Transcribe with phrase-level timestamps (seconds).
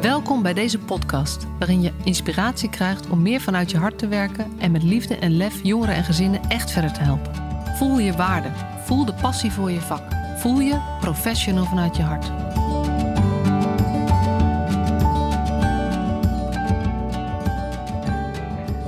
[0.00, 4.58] Welkom bij deze podcast, waarin je inspiratie krijgt om meer vanuit je hart te werken
[4.58, 7.34] en met liefde en lef jongeren en gezinnen echt verder te helpen.
[7.76, 8.48] Voel je waarde,
[8.84, 10.02] voel de passie voor je vak,
[10.36, 12.28] voel je professional vanuit je hart.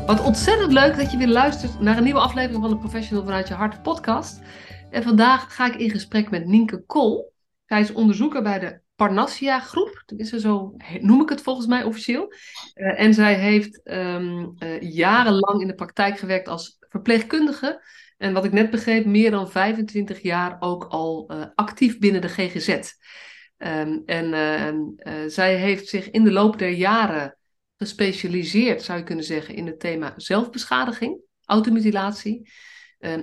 [0.06, 3.48] Wat ontzettend leuk dat je weer luistert naar een nieuwe aflevering van de Professional vanuit
[3.48, 4.40] je hart podcast.
[4.90, 7.32] En vandaag ga ik in gesprek met Nienke Kool.
[7.66, 10.02] Zij is onderzoeker bij de Parnassia groep.
[10.06, 12.32] Tenminste, zo noem ik het volgens mij officieel.
[12.74, 17.84] Uh, en zij heeft um, uh, jarenlang in de praktijk gewerkt als verpleegkundige.
[18.18, 22.28] En wat ik net begreep, meer dan 25 jaar ook al uh, actief binnen de
[22.28, 22.68] GGZ.
[22.68, 27.36] Um, en ehm, zij heeft zich in de loop der jaren
[27.76, 32.50] gespecialiseerd, zou je kunnen zeggen, in het thema zelfbeschadiging, automutilatie.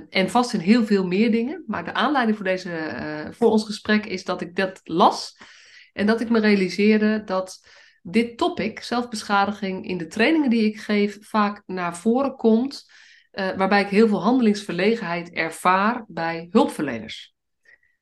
[0.10, 1.64] En vast in heel veel meer dingen.
[1.68, 5.36] Maar de aanleiding voor, deze, voor ons gesprek is dat ik dat las.
[5.98, 7.68] En dat ik me realiseerde dat
[8.02, 12.92] dit topic, zelfbeschadiging, in de trainingen die ik geef, vaak naar voren komt.
[13.32, 17.36] Uh, waarbij ik heel veel handelingsverlegenheid ervaar bij hulpverleners.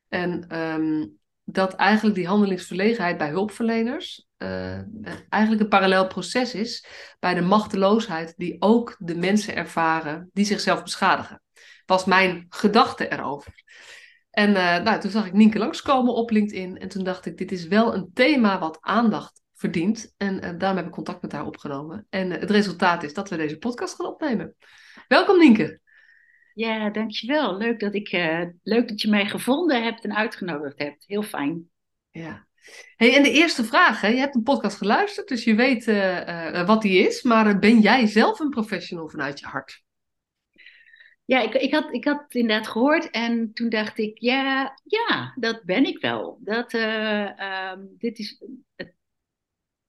[0.08, 4.80] En um, dat eigenlijk die handelingsverlegenheid bij hulpverleners uh,
[5.28, 6.86] eigenlijk een parallel proces is
[7.18, 11.42] bij de machteloosheid die ook de mensen ervaren die zichzelf beschadigen.
[11.86, 13.52] Was mijn gedachte erover.
[14.36, 16.78] En uh, nou, toen zag ik Nienke langskomen op LinkedIn.
[16.78, 20.14] En toen dacht ik, dit is wel een thema wat aandacht verdient.
[20.16, 22.06] En uh, daarom heb ik contact met haar opgenomen.
[22.10, 24.54] En uh, het resultaat is dat we deze podcast gaan opnemen.
[25.08, 25.80] Welkom Nienke.
[26.54, 27.56] Ja, dankjewel.
[27.56, 28.10] Leuk dat, ik,
[28.62, 31.04] leuk dat je mij gevonden hebt en uitgenodigd hebt.
[31.06, 31.70] Heel fijn.
[32.10, 32.46] Ja.
[32.96, 34.08] Hey, en de eerste vraag, hè?
[34.08, 35.84] je hebt een podcast geluisterd, dus je weet
[36.66, 37.22] wat die is.
[37.22, 39.84] Maar ben jij zelf een professional vanuit je hart?
[41.26, 45.32] Ja, ik, ik, had, ik had het inderdaad gehoord en toen dacht ik, ja, ja
[45.36, 46.38] dat ben ik wel.
[46.40, 48.42] Dat, uh, um, dit is
[48.76, 48.94] het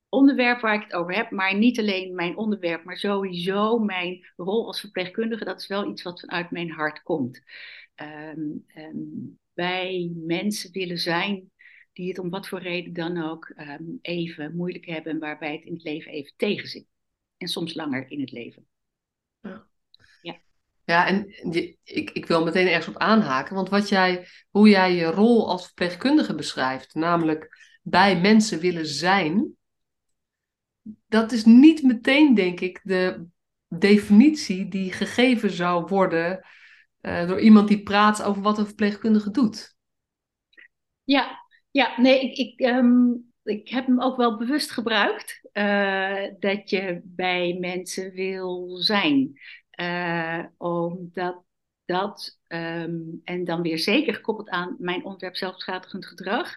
[0.08, 4.66] onderwerp waar ik het over heb, maar niet alleen mijn onderwerp, maar sowieso mijn rol
[4.66, 7.42] als verpleegkundige, dat is wel iets wat vanuit mijn hart komt.
[7.96, 11.50] Um, um, bij mensen willen zijn
[11.92, 13.54] die het om wat voor reden dan ook
[14.02, 16.86] even moeilijk hebben en waarbij het in het leven even tegenzit.
[17.36, 18.67] En soms langer in het leven.
[20.88, 21.06] Ja.
[21.06, 21.26] En
[21.84, 23.54] ik, ik wil meteen ergens op aanhaken.
[23.54, 29.56] Want wat jij, hoe jij je rol als verpleegkundige beschrijft, namelijk bij mensen willen zijn,
[31.06, 33.26] dat is niet meteen, denk ik, de
[33.68, 36.46] definitie die gegeven zou worden
[37.00, 39.76] uh, door iemand die praat over wat een verpleegkundige doet.
[41.04, 45.48] Ja, ja nee, ik, ik, um, ik heb hem ook wel bewust gebruikt.
[45.52, 49.40] Uh, dat je bij mensen wil zijn.
[49.80, 51.44] Uh, omdat
[51.84, 56.54] dat, um, en dan weer zeker gekoppeld aan mijn onderwerp zelfbeschadigend gedrag,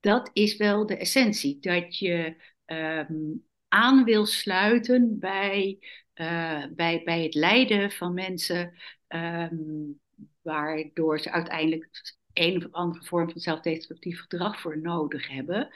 [0.00, 1.58] dat is wel de essentie.
[1.60, 5.78] Dat je um, aan wil sluiten bij,
[6.14, 8.74] uh, bij, bij het lijden van mensen,
[9.08, 10.00] um,
[10.42, 15.68] waardoor ze uiteindelijk een of andere vorm van zelfdestructief gedrag voor nodig hebben.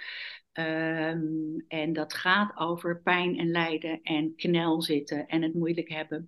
[0.53, 6.27] Um, en dat gaat over pijn en lijden en knel zitten en het moeilijk hebben.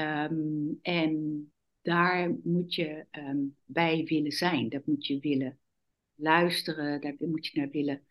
[0.00, 4.68] Um, en daar moet je um, bij willen zijn.
[4.68, 5.58] Dat moet je willen
[6.14, 8.04] luisteren, daar moet je naar willen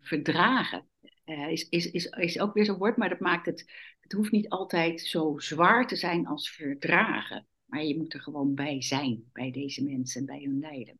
[0.00, 0.88] verdragen.
[1.24, 3.72] Uh, is, is, is, is ook weer zo'n woord, maar dat maakt het.
[4.00, 7.46] Het hoeft niet altijd zo zwaar te zijn als verdragen.
[7.64, 10.98] Maar je moet er gewoon bij zijn, bij deze mensen, bij hun lijden.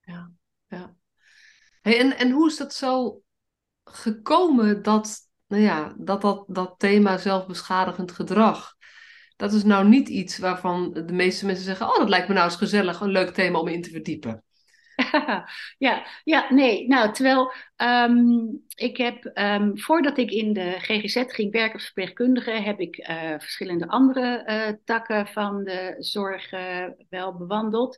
[0.00, 0.32] Ja,
[0.68, 0.96] ja.
[1.96, 3.22] En, en hoe is dat zo
[3.84, 8.76] gekomen dat, nou ja, dat, dat dat thema zelfbeschadigend gedrag,
[9.36, 12.46] dat is nou niet iets waarvan de meeste mensen zeggen, oh dat lijkt me nou
[12.46, 14.42] eens gezellig, een leuk thema om in te verdiepen.
[15.78, 16.86] ja, ja, nee.
[16.88, 22.50] Nou, terwijl um, ik heb, um, voordat ik in de GGZ ging werken als verpleegkundige,
[22.50, 27.96] heb ik uh, verschillende andere uh, takken van de zorg uh, wel bewandeld.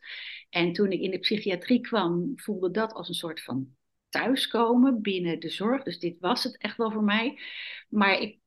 [0.51, 3.79] En toen ik in de psychiatrie kwam, voelde dat als een soort van
[4.11, 5.83] thuiskomen binnen de zorg.
[5.83, 7.41] Dus dit was het echt wel voor mij.
[7.89, 8.39] Maar ik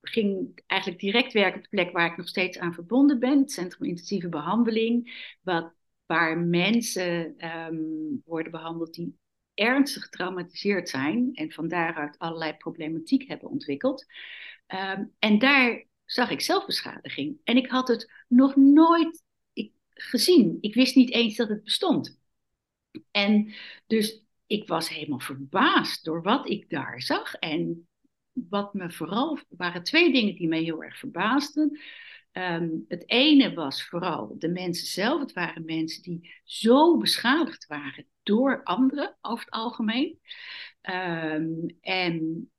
[0.00, 3.52] ging eigenlijk direct werken op de plek waar ik nog steeds aan verbonden ben, het
[3.52, 5.72] Centrum Intensieve Behandeling, wat,
[6.06, 9.18] waar mensen um, worden behandeld die
[9.54, 14.06] ernstig getraumatiseerd zijn en van daaruit allerlei problematiek hebben ontwikkeld.
[14.66, 17.36] Um, en daar zag ik zelfbeschadiging.
[17.44, 19.22] En ik had het nog nooit
[19.88, 20.58] gezien.
[20.60, 22.18] Ik wist niet eens dat het bestond.
[23.10, 23.52] En
[23.86, 27.34] dus ik was helemaal verbaasd door wat ik daar zag.
[27.34, 27.88] En
[28.32, 31.80] wat me vooral waren twee dingen die mij heel erg verbaasden.
[32.32, 35.20] Ehm, het ene was vooral de mensen zelf.
[35.20, 40.18] Het waren mensen die zo beschadigd waren door anderen over het algemeen.
[40.80, 42.50] Ehm, en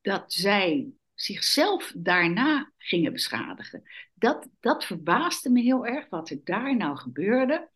[0.00, 3.82] dat zij zichzelf daarna gingen beschadigen.
[4.14, 7.70] Dat, dat verbaasde me heel erg, wat er daar nou gebeurde.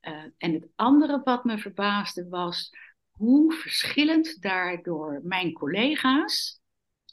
[0.00, 2.70] Uh, en het andere wat me verbaasde was
[3.16, 6.60] hoe verschillend daardoor mijn collega's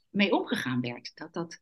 [0.09, 1.11] mee omgegaan werd.
[1.15, 1.59] Dat, dat,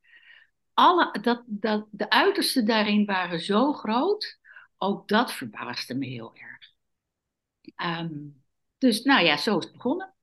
[0.73, 4.39] alle, dat, dat de uitersten daarin waren zo groot,
[4.77, 6.71] ook dat verbaasde me heel erg.
[8.01, 8.43] Um,
[8.77, 10.13] dus nou ja, zo is het begonnen.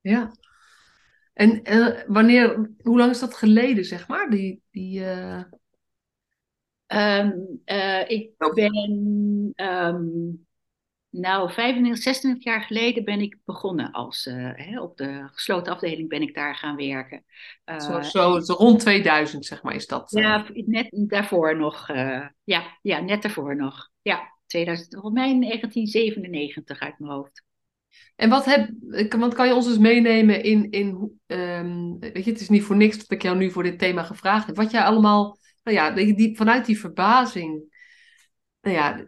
[0.00, 0.32] Ja.
[1.32, 4.30] En uh, wanneer, hoe lang is dat geleden, zeg maar?
[4.30, 5.42] Die, die, uh...
[6.86, 10.46] um, uh, ik ben um,
[11.12, 16.08] nou, 25, 26 jaar geleden ben ik begonnen als, uh, hè, op de gesloten afdeling
[16.08, 17.24] ben ik daar gaan werken.
[17.64, 20.12] Uh, zo, zo, zo, rond 2000 zeg maar is dat?
[20.12, 20.22] Uh...
[20.22, 21.86] Ja, net daarvoor nog.
[22.44, 23.90] ja, ja, net daarvoor nog.
[24.02, 27.44] Ja, 2000, volgens mij 1997 uit mijn hoofd.
[28.16, 28.70] En wat heb,
[29.08, 32.76] want kan je ons eens meenemen in, in um, weet je, het is niet voor
[32.76, 34.56] niks dat ik jou nu voor dit thema gevraagd heb.
[34.56, 37.62] Wat jij allemaal, nou ja, die, vanuit die verbazing,
[38.60, 39.06] nou ja,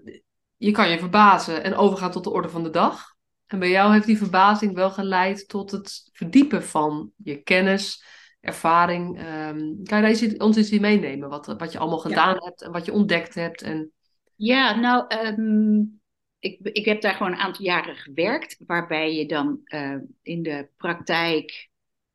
[0.64, 3.04] je kan je verbazen en overgaan tot de orde van de dag.
[3.46, 8.04] En bij jou heeft die verbazing wel geleid tot het verdiepen van je kennis,
[8.40, 9.18] ervaring.
[9.18, 11.28] Um, kan je daar ons eens in meenemen?
[11.28, 13.62] Wat, wat je allemaal gedaan hebt en wat je ontdekt hebt?
[13.62, 13.92] En...
[14.34, 16.00] Ja, nou, um,
[16.38, 20.68] ik, ik heb daar gewoon een aantal jaren gewerkt, waarbij je dan uh, in de
[20.76, 21.68] praktijk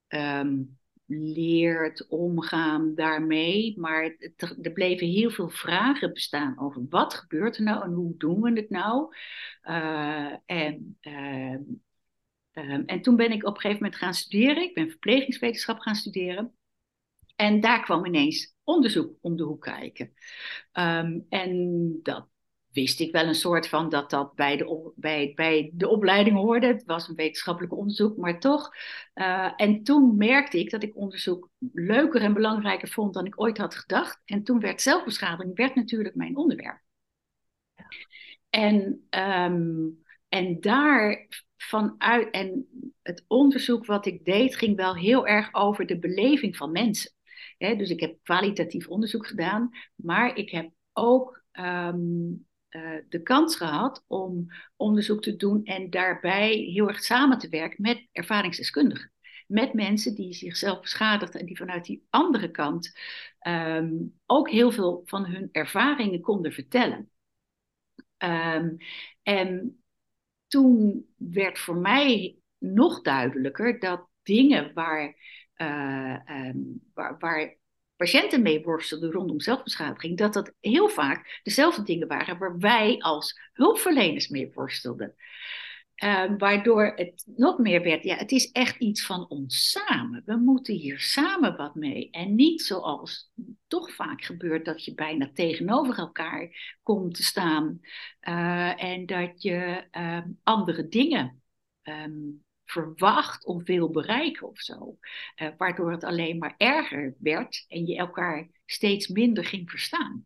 [0.08, 0.79] um,
[1.12, 3.80] leert omgaan daarmee.
[3.80, 4.16] Maar
[4.62, 8.52] er bleven heel veel vragen bestaan over wat gebeurt er nou en hoe doen we
[8.52, 9.16] het nou.
[9.64, 11.58] Uh, en, uh,
[12.54, 14.64] um, en toen ben ik op een gegeven moment gaan studeren.
[14.64, 16.54] Ik ben verplegingswetenschap gaan studeren.
[17.36, 20.14] En daar kwam ineens onderzoek om de hoek kijken.
[20.74, 22.28] Um, en dat
[22.72, 26.68] wist ik wel een soort van dat dat bij de, bij, bij de opleiding hoorde.
[26.68, 28.76] Het was een wetenschappelijk onderzoek, maar toch.
[29.14, 33.58] Uh, en toen merkte ik dat ik onderzoek leuker en belangrijker vond dan ik ooit
[33.58, 34.22] had gedacht.
[34.26, 36.82] En toen werd zelfbeschadiging werd natuurlijk mijn onderwerp.
[38.50, 41.28] En, um, en daar
[41.58, 42.68] vanuit, en
[43.02, 47.12] het onderzoek wat ik deed ging wel heel erg over de beleving van mensen.
[47.58, 54.04] dus ik heb kwalitatief onderzoek gedaan, maar ik heb ook um, uh, de kans gehad
[54.08, 59.12] om onderzoek te doen en daarbij heel erg samen te werken met ervaringsdeskundigen.
[59.48, 62.98] Met mensen die zichzelf beschadigden en die vanuit die andere kant
[63.48, 67.10] um, ook heel veel van hun ervaringen konden vertellen.
[68.18, 68.78] Um,
[69.24, 69.82] en
[70.48, 75.16] toen werd voor mij nog duidelijker dat dingen waar,
[75.58, 77.58] uh, um, waar, waar
[78.00, 83.40] patiënten mee worstelden rondom zelfbeschadiging, dat dat heel vaak dezelfde dingen waren waar wij als
[83.54, 85.16] hulpverleners mee worstelden.
[86.04, 90.22] Um, waardoor het nog meer werd, ja, het is echt iets van ons samen.
[90.26, 92.10] We moeten hier samen wat mee.
[92.10, 93.32] En niet zoals
[93.68, 97.80] toch vaak gebeurt, dat je bijna tegenover elkaar komt te staan.
[98.22, 101.42] Uh, en dat je um, andere dingen
[101.84, 104.98] um, verwacht of wil bereiken of zo.
[105.42, 110.26] Uh, waardoor het alleen maar erger werd en je elkaar steeds minder ging verstaan.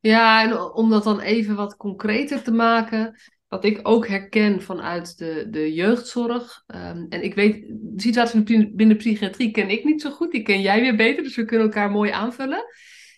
[0.00, 5.18] Ja, en om dat dan even wat concreter te maken, wat ik ook herken vanuit
[5.18, 6.64] de, de jeugdzorg.
[6.66, 10.42] Um, en ik weet, de situatie binnen de psychiatrie ken ik niet zo goed, die
[10.42, 12.64] ken jij weer beter, dus we kunnen elkaar mooi aanvullen.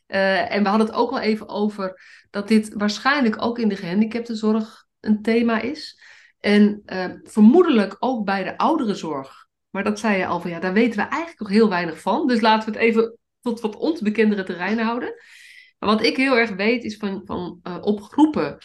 [0.06, 2.00] Uh, en we hadden het ook wel even over
[2.30, 6.00] dat dit waarschijnlijk ook in de gehandicaptenzorg een thema is.
[6.40, 9.49] En uh, vermoedelijk ook bij de ouderenzorg.
[9.70, 12.26] Maar dat zei je al van ja, daar weten we eigenlijk nog heel weinig van.
[12.26, 15.14] Dus laten we het even tot wat ons bekendere terreinen houden.
[15.78, 18.59] Maar wat ik heel erg weet is van, van uh, op groepen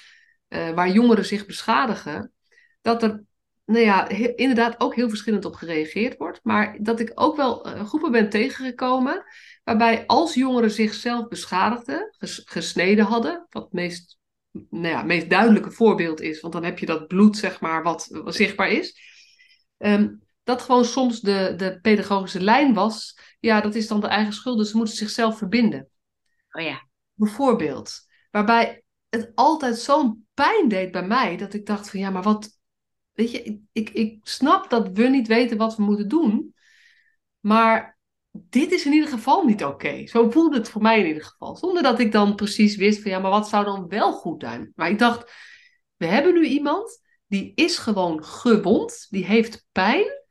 [0.50, 2.32] uh, waar jongeren zich beschadigen,
[2.82, 3.24] dat er
[3.66, 6.40] nou ja, inderdaad ook heel verschillend op gereageerd wordt.
[6.44, 9.24] Maar dat ik ook wel groepen ben tegengekomen
[9.64, 14.18] waarbij als jongeren zichzelf beschadigden, ges gesneden hadden, wat meest
[14.70, 18.22] nou ja, meest duidelijke voorbeeld is, want dan heb je dat bloed, zeg maar, wat,
[18.26, 19.00] zichtbaar is.
[19.78, 24.34] Um, dat gewoon soms de, de pedagogische lijn was, ja, dat is dan de eigen
[24.34, 25.90] schuld, dus ze moeten zichzelf verbinden.
[26.52, 26.88] Oh ja.
[27.14, 28.00] Bijvoorbeeld.
[28.32, 32.60] Waarbij het altijd zo'n pijn deed bij mij, dat ik dacht van, ja, maar wat,
[33.12, 36.56] weet je, ik, ik, ik snap dat we niet weten wat we moeten doen,
[37.40, 37.95] maar
[38.50, 40.08] dit is in ieder geval niet oké.
[40.08, 41.56] Zo voelde het voor mij in ieder geval.
[41.56, 44.72] Zonder dat ik dan precies wist van ja, maar wat zou dan wel goed zijn?
[44.76, 45.32] Maar ik dacht,
[45.96, 50.24] we hebben nu iemand die is gewoon gewond, die heeft pijn.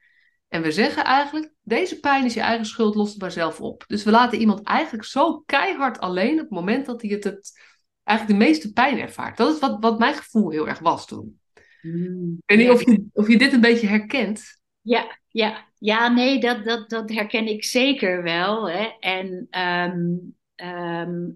[0.49, 3.85] En we zeggen eigenlijk, deze pijn is je eigen schuld, los het maar zelf op.
[3.87, 7.61] Dus we laten iemand eigenlijk zo keihard alleen op het moment dat hij het, het
[8.05, 9.37] eigenlijk de meeste pijn ervaart.
[9.37, 11.41] Dat is wat, wat mijn gevoel heel erg was toen.
[11.83, 14.61] Mm, ik weet niet of je, of je dit een beetje herkent.
[14.81, 18.71] Ja, ja, ja nee, dat, dat, dat herken ik zeker wel.
[18.71, 18.85] Hè.
[19.00, 20.17] En, ehm,
[20.55, 21.31] ehm,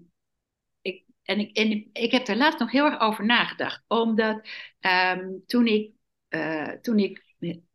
[0.81, 3.83] ik, en, ik, en ik heb daar laatst nog heel erg over nagedacht.
[3.87, 4.47] Omdat
[4.79, 5.91] ehm, toen, ik,
[6.29, 7.23] uh, toen ik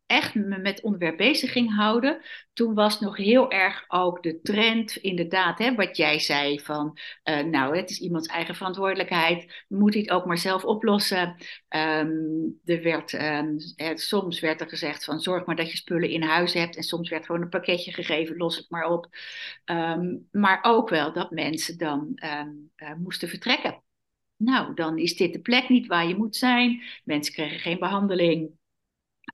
[0.05, 2.21] echt me met onderwerp bezig ging houden,
[2.53, 7.39] toen was nog heel erg ook de trend, inderdaad, hè, wat jij zei van, uh,
[7.39, 11.35] nou, het is iemands eigen verantwoordelijkheid, moet hij het ook maar zelf oplossen.
[11.69, 13.57] Um, er werd, um,
[13.95, 17.09] soms werd er gezegd van, zorg maar dat je spullen in huis hebt, en soms
[17.09, 19.07] werd gewoon een pakketje gegeven, los het maar op.
[19.65, 23.83] Um, maar ook wel dat mensen dan uh, moesten vertrekken.
[24.37, 26.81] Nou, dan is dit de plek niet waar je moet zijn.
[27.03, 28.51] Mensen kregen geen behandeling.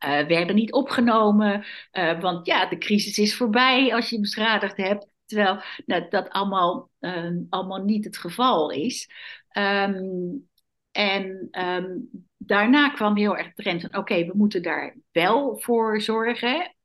[0.06, 5.10] Uh, werden niet opgenomen, uh, want ja, de crisis is voorbij als je beschadigd hebt.
[5.26, 9.10] Terwijl nou, dat allemaal, uh, allemaal niet het geval is.
[9.58, 10.50] Um,
[10.92, 16.02] en um, daarna kwam heel erg de trend van: oké, we moeten daar wel voor
[16.02, 16.76] zorgen.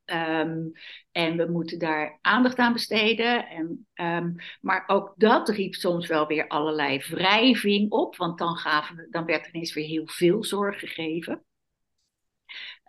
[1.11, 3.47] En we moeten daar aandacht aan besteden.
[3.93, 9.25] En, maar ook dat riep soms wel weer allerlei wrijving op, want dan, gaven dan
[9.25, 11.43] werd er ineens weer heel veel zorg gegeven.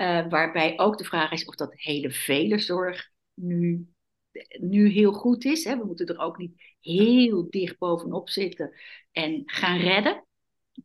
[0.00, 3.88] Uh, waarbij ook de vraag is of dat hele vele zorg nu,
[4.60, 5.64] nu heel goed is.
[5.64, 5.78] Hè.
[5.78, 8.74] We moeten er ook niet heel dicht bovenop zitten
[9.12, 10.24] en gaan redden.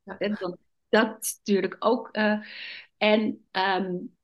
[0.03, 0.17] Ja.
[0.89, 2.09] dat natuurlijk ook.
[2.17, 2.45] Uh,
[2.97, 4.15] en, um,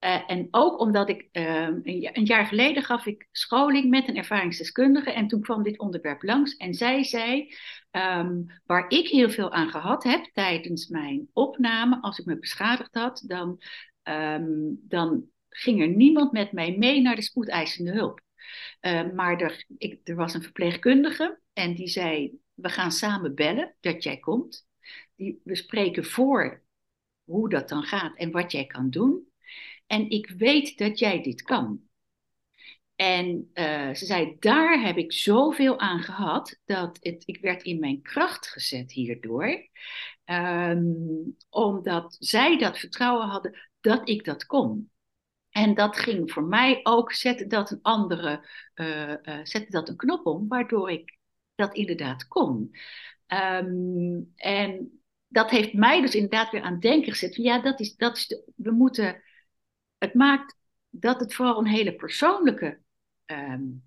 [0.00, 5.10] uh, en ook omdat ik een, een, jaar geleden gaf ik scholing met een ervaringsdeskundige.
[5.12, 6.56] En toen kwam dit onderwerp langs.
[6.56, 7.54] En zij zei:
[7.90, 12.94] um, Waar ik heel veel aan gehad heb tijdens mijn opname, als ik me beschadigd
[12.94, 13.60] had, dan
[14.08, 18.20] um, dan ging er niemand met mij mee naar de spoedeisende hulp.
[18.80, 23.76] Uh, maar er, ik, er was een verpleegkundige en die zei: We gaan samen bellen
[23.80, 24.66] dat jij komt.
[25.16, 26.62] Die, we spreken voor
[27.24, 29.28] hoe dat dan gaat en wat jij kan doen.
[29.86, 31.86] En ik weet dat jij dit kan.
[32.96, 37.78] En uh, ze zei, daar heb ik zoveel aan gehad dat het, ik werd in
[37.78, 39.68] mijn kracht gezet hierdoor.
[40.30, 44.90] Um, omdat zij dat vertrouwen hadden dat ik dat kon.
[45.50, 49.96] En dat ging voor mij ook, zette dat een andere, uh, uh, zette dat een
[49.96, 51.18] knop om, waardoor ik
[51.54, 52.70] dat inderdaad kon.
[53.26, 57.34] Um, en dat heeft mij dus inderdaad weer aan denken gezet.
[57.34, 59.22] Ja, dat is, dat is we moeten,
[59.98, 60.56] het maakt
[60.90, 62.80] dat het vooral een hele persoonlijke
[63.26, 63.85] um,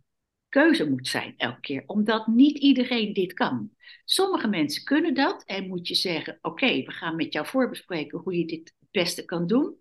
[0.49, 3.71] keuze moet zijn elke keer, omdat niet iedereen dit kan.
[4.05, 8.37] Sommige mensen kunnen dat en moet je zeggen: Oké, we gaan met jou voorbespreken hoe
[8.37, 9.75] je dit beste kan doen.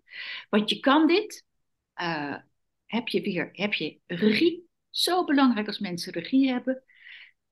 [0.49, 1.45] Want je kan dit.
[2.01, 2.35] Uh,
[2.85, 4.67] heb je weer heb je regie.
[4.89, 6.83] Zo belangrijk als mensen regie hebben.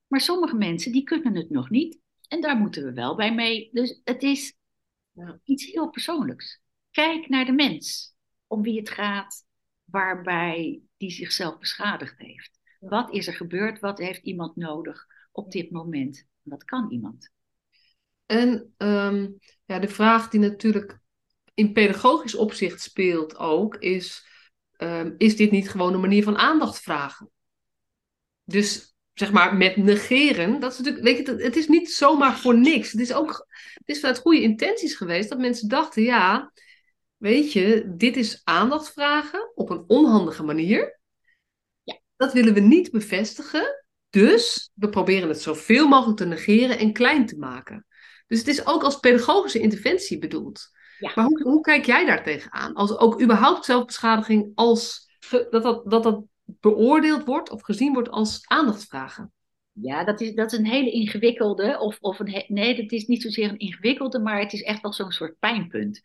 [0.08, 2.00] Maar sommige mensen die kunnen het nog niet.
[2.28, 3.70] En daar moeten we wel bij mee.
[3.72, 4.56] Dus het is
[5.44, 6.62] iets heel persoonlijks.
[6.92, 8.16] Kijk naar de mens.
[8.48, 9.46] Om wie het gaat.
[9.84, 12.57] Waarbij die zichzelf beschadigd heeft.
[12.90, 13.80] Wat is er gebeurd?
[13.80, 16.26] Wat heeft iemand nodig op dit moment?
[16.42, 17.30] Wat kan iemand?
[18.26, 21.00] En um, ja, de vraag die natuurlijk
[21.54, 24.26] in pedagogisch opzicht speelt ook, is:
[24.78, 27.32] um, is dit niet gewoon een manier van aandacht vragen?
[28.44, 32.58] Dus zeg maar met negeren, dat is natuurlijk, weet je, het is niet zomaar voor
[32.58, 32.92] niks.
[32.92, 36.52] Het is ook, het is vanuit goede intenties geweest dat mensen dachten: ja,
[37.18, 40.97] weet je, dit is aandacht vragen op een onhandige manier.
[42.18, 43.86] Dat willen we niet bevestigen.
[44.10, 47.86] Dus we proberen het zoveel mogelijk te negeren en klein te maken.
[48.28, 50.70] Dus het is ook als pedagogische interventie bedoeld.
[51.00, 51.12] Ja.
[51.16, 52.74] Maar hoe, hoe kijk jij daar tegenaan?
[52.74, 58.42] Als ook überhaupt zelfbeschadiging als dat dat, dat dat beoordeeld wordt of gezien wordt als
[58.46, 59.32] aandachtsvragen?
[59.82, 63.22] Ja, dat is, dat is een hele ingewikkelde, of, of een, nee, dat is niet
[63.22, 66.02] zozeer een ingewikkelde, maar het is echt wel zo'n soort pijnpunt.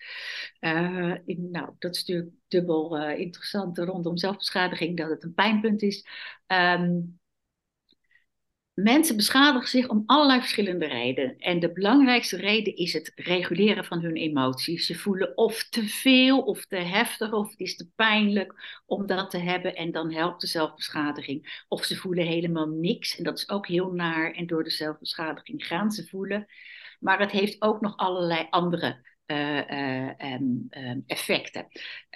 [0.61, 6.07] Uh, nou, dat is natuurlijk dubbel uh, interessant rondom zelfbeschadiging, dat het een pijnpunt is.
[6.47, 7.21] Um,
[8.75, 11.38] Mensen beschadigen zich om allerlei verschillende redenen.
[11.38, 14.87] En de belangrijkste reden is het reguleren van hun emoties.
[14.87, 19.31] Ze voelen of te veel of te heftig of het is te pijnlijk om dat
[19.31, 21.64] te hebben en dan helpt de zelfbeschadiging.
[21.69, 25.67] Of ze voelen helemaal niks en dat is ook heel naar en door de zelfbeschadiging
[25.67, 26.47] gaan ze voelen.
[27.00, 31.67] Maar het heeft ook nog allerlei andere uh, effecten.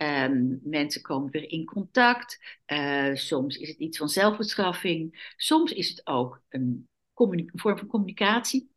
[0.03, 2.59] Um, mensen komen weer in contact.
[2.67, 5.33] Uh, soms is het iets van zelfbestraffing.
[5.37, 6.89] Soms is het ook een,
[7.53, 8.71] vorm van communicatie.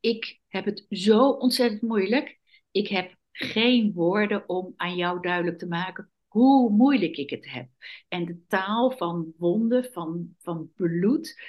[0.00, 2.38] Ik heb het zo ontzettend moeilijk.
[2.70, 7.68] Ik heb geen woorden om aan jou duidelijk te maken hoe moeilijk ik het heb.
[8.08, 11.40] En de taal van wonden, van, van bloed,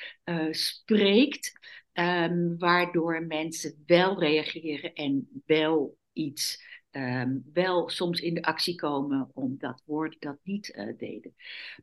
[0.52, 1.60] spreekt,
[2.00, 9.30] um, waardoor mensen wel reageren en wel iets, um, wel soms in de actie komen
[9.34, 11.36] omdat woorden dat niet uh, deden.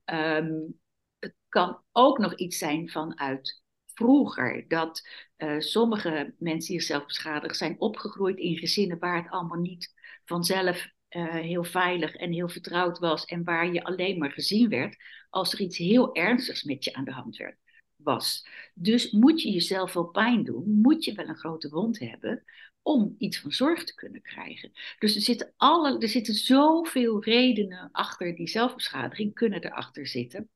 [0.05, 0.81] Um,
[1.19, 3.63] het kan ook nog iets zijn vanuit
[3.95, 4.69] vroeger.
[4.69, 9.93] Dat uh, sommige mensen zichzelf beschadigd zijn opgegroeid in gezinnen waar het allemaal niet
[10.25, 13.25] vanzelf uh, heel veilig en heel vertrouwd was.
[13.25, 14.97] En waar je alleen maar gezien werd
[15.31, 17.59] als er iets heel ernstigs met je aan de hand werd,
[17.97, 18.47] was.
[18.75, 22.45] Dus moet je jezelf wel pijn doen, moet je wel een grote wond hebben
[22.83, 24.73] om iets van zorg te kunnen krijgen.
[24.99, 30.51] Dus er zitten, alle, er zitten zoveel redenen achter die zelfbeschadiging, kunnen erachter zitten.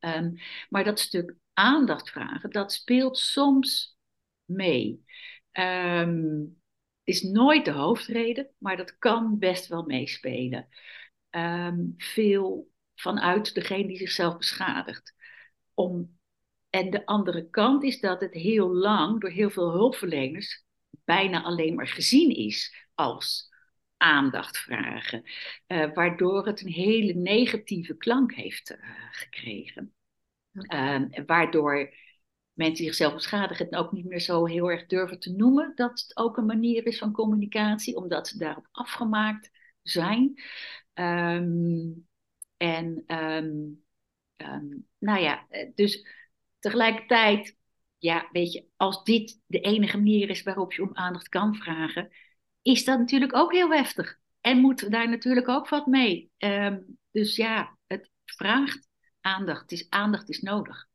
[0.00, 0.34] Um,
[0.68, 3.96] maar dat stuk aandacht vragen, dat speelt soms
[4.44, 5.04] mee.
[5.52, 6.62] Um,
[7.04, 10.68] is nooit de hoofdreden, maar dat kan best wel meespelen.
[11.30, 15.14] Um, veel vanuit degene die zichzelf beschadigt.
[15.74, 16.18] Om,
[16.74, 20.64] en de andere kant is dat het heel lang door heel veel hulpverleners
[21.04, 23.52] bijna alleen maar gezien is als
[23.96, 25.22] aandacht vragen,
[25.66, 28.78] uh, waardoor het een hele negatieve klank heeft uh,
[29.10, 29.94] gekregen.
[30.52, 31.94] Uh, waardoor
[32.52, 36.16] mensen zichzelf beschadigen het ook niet meer zo heel erg durven te noemen dat het
[36.16, 39.50] ook een manier is van communicatie, omdat ze daarop afgemaakt
[39.82, 40.42] zijn.
[40.94, 42.06] Um,
[42.56, 43.84] en um,
[44.36, 46.06] um, nou ja, eh, dus
[46.64, 47.56] tegelijkertijd,
[47.98, 52.10] ja, weet je, als dit de enige manier is waarop je om aandacht kan vragen,
[52.62, 54.18] is dat natuurlijk ook heel heftig.
[54.40, 56.30] En moet daar natuurlijk ook wat mee.
[57.10, 58.88] dus ja, het vraagt
[59.20, 59.72] aandacht.
[59.72, 60.86] is, aandacht is nodig.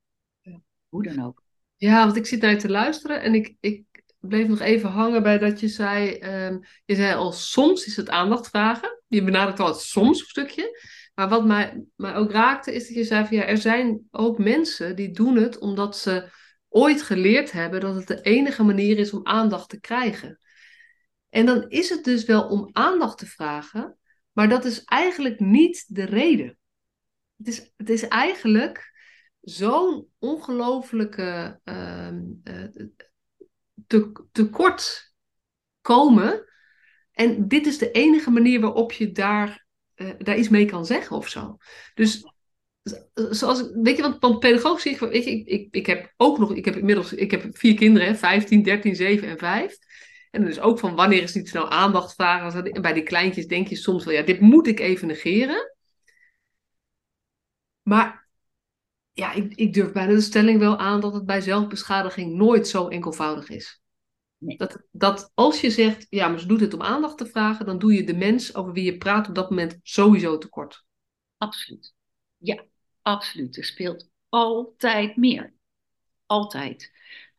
[0.41, 0.61] Ja.
[0.89, 1.43] Hoe dan ook.
[1.75, 3.83] Ja, want ik zit naar je te luisteren en ik, ik
[4.19, 8.09] bleef nog even hangen bij dat je zei, um, je zei al soms is het
[8.09, 9.01] aandacht vragen.
[9.07, 10.79] Je benadrukt al het soms stukje.
[11.19, 14.38] Maar wat mij, mij ook raakte is dat je zei van ja, er zijn ook
[14.38, 16.29] mensen die doen het omdat ze
[16.69, 20.39] ooit geleerd hebben dat het de enige manier is om aandacht te krijgen.
[21.29, 23.97] En dan is het dus wel om aandacht te vragen,
[24.31, 26.57] maar dat is eigenlijk niet de reden.
[27.37, 28.94] Het is, het is eigenlijk
[29.41, 32.07] zo'n ongelofelijke uh,
[33.87, 35.13] te, tekort
[35.81, 36.46] komen.
[37.11, 39.67] En dit is de enige manier waarop je daar,
[40.01, 41.57] uh, daar iets mee kan zeggen of zo.
[41.94, 42.24] Dus
[43.14, 46.38] zoals, weet je, want, want pedagogisch zie ik, weet je, ik, ik, ik heb ook
[46.38, 49.77] nog, ik heb inmiddels, ik heb vier kinderen, 15, 13, 7 en 5.
[50.31, 52.72] En dus ook van wanneer is niet snel aandacht vragen.
[52.72, 55.75] En bij die kleintjes denk je soms wel, ja, dit moet ik even negeren.
[57.81, 58.27] Maar
[59.12, 62.88] ja, ik, ik durf bijna de stelling wel aan dat het bij zelfbeschadiging nooit zo
[62.88, 63.78] enkelvoudig is.
[64.39, 64.57] Nee.
[64.57, 67.79] Dat, dat als je zegt, ja, maar ze doet het om aandacht te vragen, dan
[67.79, 70.85] doe je de mens over wie je praat op dat moment sowieso tekort.
[71.37, 71.93] Absoluut.
[72.37, 72.65] Ja,
[73.01, 73.57] absoluut.
[73.57, 75.53] Er speelt altijd meer.
[76.25, 76.91] Altijd.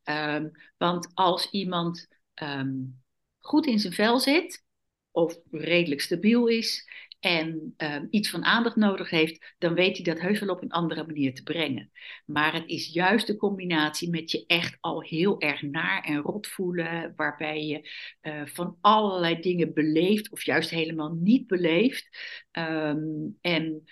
[0.05, 2.09] Um, want als iemand
[2.43, 3.03] um,
[3.39, 4.65] goed in zijn vel zit,
[5.11, 6.89] of redelijk stabiel is,
[7.21, 10.71] en um, iets van aandacht nodig heeft, dan weet hij dat heus wel op een
[10.71, 11.91] andere manier te brengen.
[12.25, 16.47] Maar het is juist de combinatie met je echt al heel erg naar en rot
[16.47, 17.91] voelen, waarbij je
[18.23, 22.09] uh, van allerlei dingen beleeft of juist helemaal niet beleeft.
[22.53, 23.85] Um, en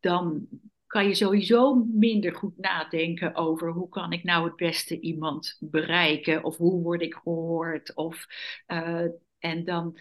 [0.00, 0.46] dan
[0.86, 6.44] kan je sowieso minder goed nadenken over hoe kan ik nou het beste iemand bereiken
[6.44, 7.94] of hoe word ik gehoord.
[7.94, 8.26] Of,
[8.66, 9.06] uh,
[9.38, 9.98] en dan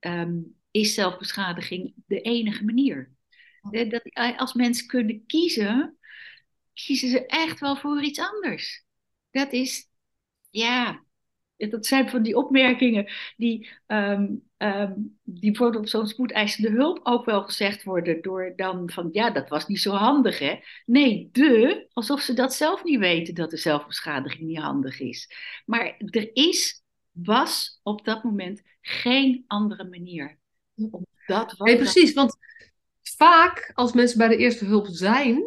[0.00, 3.10] um, is zelfbeschadiging de enige manier.
[3.70, 4.02] Dat,
[4.36, 5.98] als mensen kunnen kiezen,
[6.74, 8.84] kiezen ze echt wel voor iets anders.
[9.30, 9.88] Dat is,
[10.50, 11.04] ja,
[11.56, 17.24] dat zijn van die opmerkingen die, um, um, die bijvoorbeeld op zo'n spoedeisende hulp ook
[17.24, 20.60] wel gezegd worden door dan van, ja, dat was niet zo handig, hè?
[20.86, 25.32] Nee, de, alsof ze dat zelf niet weten dat de zelfbeschadiging niet handig is.
[25.66, 30.39] Maar er is, was op dat moment geen andere manier.
[31.26, 32.36] Dat nee, precies, want
[33.16, 35.42] vaak als mensen bij de eerste hulp zijn,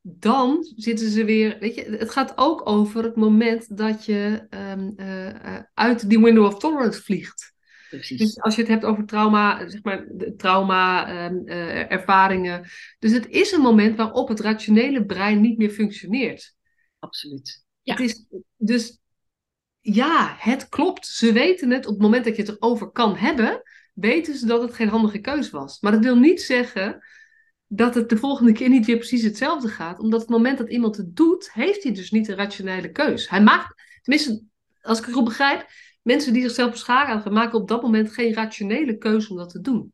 [0.00, 4.94] dan zitten ze weer, weet je, het gaat ook over het moment dat je um,
[4.96, 7.54] uh, uit die window of tolerance vliegt.
[7.88, 8.18] Precies.
[8.18, 12.68] Dus als je het hebt over trauma, zeg maar, trauma, um, uh, ervaringen.
[12.98, 16.54] Dus het is een moment waarop het rationele brein niet meer functioneert.
[16.98, 17.64] Absoluut.
[17.82, 17.94] Ja.
[17.94, 18.98] Het is, dus
[19.80, 21.06] ja, het klopt.
[21.06, 23.62] Ze weten het op het moment dat je het erover kan hebben
[23.96, 25.80] weten ze dat het geen handige keus was.
[25.80, 27.04] Maar dat wil niet zeggen
[27.66, 29.98] dat het de volgende keer niet weer precies hetzelfde gaat.
[29.98, 33.28] Omdat het moment dat iemand het doet, heeft hij dus niet een rationele keus.
[33.28, 34.42] Hij maakt, tenminste,
[34.80, 35.66] als ik het goed begrijp,
[36.02, 39.92] mensen die zichzelf beschadigen, maken op dat moment geen rationele keuze om dat te doen.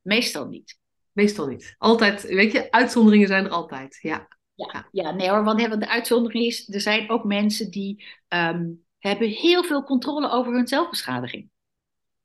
[0.00, 0.78] Meestal niet.
[1.12, 1.74] Meestal niet.
[1.78, 3.98] Altijd, weet je, uitzonderingen zijn er altijd.
[4.02, 4.28] Ja.
[4.54, 8.66] Ja, ja nee hoor, want de uitzondering is, er zijn ook mensen die ehm,
[8.98, 11.48] hebben heel veel controle over hun zelfbeschadiging.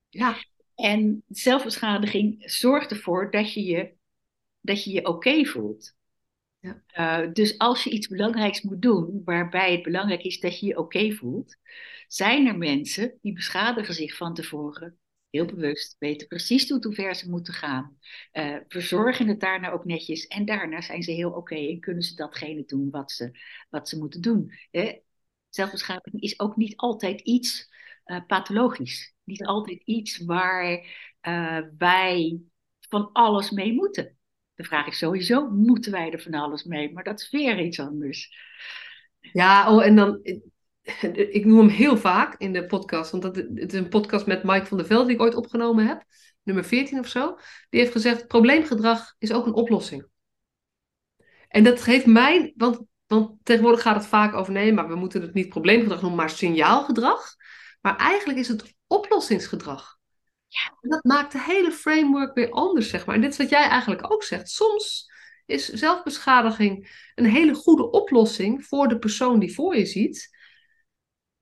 [0.10, 0.36] Ja.
[0.76, 3.94] En zelfbeschadiging zorgt ervoor dat je je,
[4.62, 5.96] dat je, je oké voelt.
[6.60, 6.84] Ja.
[7.26, 10.78] Uh, dus als je iets belangrijks moet doen, waarbij het belangrijk is dat je je
[10.78, 11.56] oké voelt,
[12.08, 14.98] zijn er mensen die beschadigen zich van tevoren
[15.34, 17.98] heel bewust, weten precies tot hoe ver ze moeten gaan,
[18.34, 22.16] uh, verzorgen het daarna ook netjes en daarna zijn ze heel oké en kunnen ze
[22.16, 24.52] datgene doen wat ze, wat ze moeten doen.
[24.72, 25.00] Hè?
[25.50, 27.70] Zelfbeschadiging is ook niet altijd iets
[28.06, 30.86] uh, pathologisch, niet altijd iets waar
[31.22, 32.42] uh, wij
[32.90, 34.18] van alles mee moeten.
[34.56, 36.94] De vraag is sowieso, moeten wij er van alles mee?
[36.94, 38.38] Maar dat is weer iets anders.
[39.20, 40.20] Ja, oh, en dan,
[41.38, 44.44] ik noem hem heel vaak in de podcast, want dat, het is een podcast met
[44.44, 46.04] Mike van der Velde die ik ooit opgenomen heb,
[46.44, 47.38] nummer 14 of zo.
[47.70, 50.06] Die heeft gezegd, probleemgedrag is ook een oplossing.
[51.48, 55.22] En dat geeft mij, want, want tegenwoordig gaat het vaak over, nee, maar we moeten
[55.22, 57.36] het niet probleemgedrag noemen, maar signaalgedrag.
[57.82, 59.98] Maar eigenlijk is het oplossingsgedrag.
[60.48, 60.78] Ja.
[60.82, 63.16] En dat maakt de hele framework weer anders, zeg maar.
[63.16, 64.50] En dit is wat jij eigenlijk ook zegt.
[64.50, 65.12] Soms
[65.46, 70.32] is zelfbeschadiging een hele goede oplossing voor de persoon die voor je ziet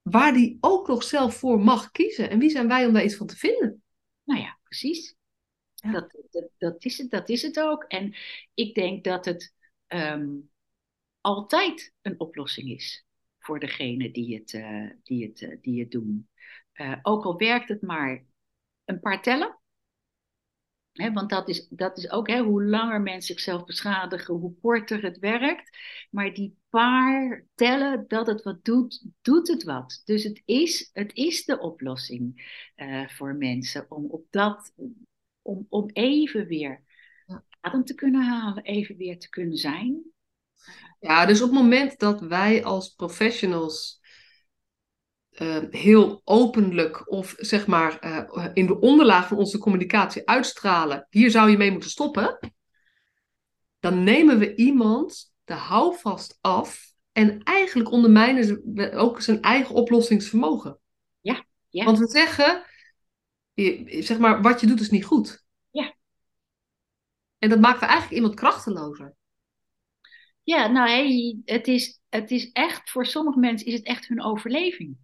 [0.02, 2.30] waar die ook nog zelf voor mag kiezen.
[2.30, 3.84] En wie zijn wij om daar iets van te vinden?
[4.24, 5.16] Nou ja, precies.
[5.76, 7.84] Dat, dat, dat, is het, dat is het ook.
[7.84, 8.16] En
[8.54, 9.54] ik denk dat het
[9.88, 10.30] ehm,
[11.22, 13.06] altijd een oplossing is
[13.40, 16.30] voor degene die het, uh, die het, uh, die het doen.
[16.82, 18.26] Uh, ook al werkt het maar
[18.86, 19.60] een paar tellen,
[20.92, 25.78] want dat is, dat is ook hoe langer mensen zichzelf beschadigen, hoe korter het werkt.
[26.10, 30.02] Maar die paar tellen dat het wat doet, doet het wat.
[30.06, 34.74] Dus het is, het is de oplossing uh, voor mensen om op dat,
[35.42, 36.84] om, om even weer
[37.60, 40.04] adem te kunnen halen, even weer te kunnen zijn.
[41.00, 44.01] Ja, dus op het moment dat wij als professionals
[45.42, 51.32] uh, heel openlijk of zeg maar uh, in de onderlaag van onze communicatie uitstralen, hier
[51.32, 52.54] zou je mee moeten stoppen,
[53.80, 60.80] dan nemen we iemand de houvast af en eigenlijk ondermijnen we ook zijn eigen oplossingsvermogen.
[61.22, 61.86] Ja, ja.
[61.86, 62.66] Want we zeggen,
[64.04, 65.44] zeg maar, wat je doet is niet goed.
[65.70, 65.96] Ja.
[67.38, 69.16] En dat maakt eigenlijk iemand krachtelozer.
[70.44, 74.24] Ja, nou, hey, het, is, het is echt, voor sommige mensen is het echt hun
[74.24, 74.98] overleving.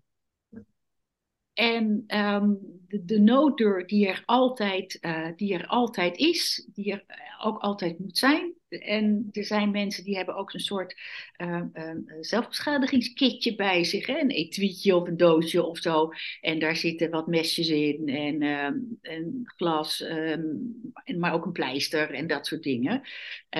[1.58, 7.04] En um, de, de, nooddeur die er, altijd, uh, die er altijd is, die er
[7.42, 10.96] ook altijd moet zijn, en er zijn mensen die hebben ook een soort
[11.38, 14.06] uh, uh, zelfbeschadigingskitje bij zich.
[14.06, 14.20] Hè?
[14.20, 16.10] Een etuietje of een doosje of zo.
[16.42, 22.12] En daar zitten wat mesjes in en um, een glas, um, maar ook een pleister
[22.14, 23.02] en dat soort dingen.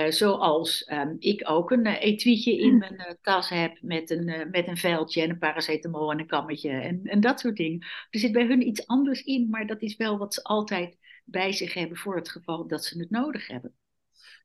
[0.10, 4.78] Zoals ehm, ik ook een etuietje in mijn uh, tas heb met een, met een
[4.78, 7.86] veldje en een paracetamol en een kammetje en, en dat soort dingen.
[8.10, 11.52] Er zit bij hun iets anders in, maar dat is wel wat ze altijd bij
[11.52, 13.74] zich hebben voor het geval dat ze het nodig hebben.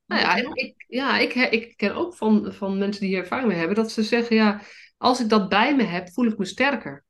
[0.07, 3.59] Nou ja, ik, ja ik, ik ken ook van, van mensen die hier ervaring mee
[3.59, 4.63] hebben, dat ze zeggen, ja,
[4.97, 7.05] als ik dat bij me heb, voel ik me sterker.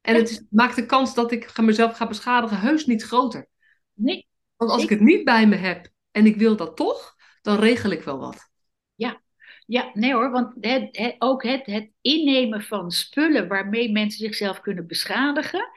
[0.00, 3.48] En het is, maakt de kans dat ik mezelf ga beschadigen heus niet groter.
[3.92, 4.28] Nee.
[4.56, 7.90] Want als ik het niet bij me heb en ik wil dat toch, dan regel
[7.90, 8.50] ik wel wat.
[8.94, 9.22] Ja,
[9.66, 14.86] ja nee hoor, want het, ook het, het innemen van spullen waarmee mensen zichzelf kunnen
[14.86, 15.70] beschadigen,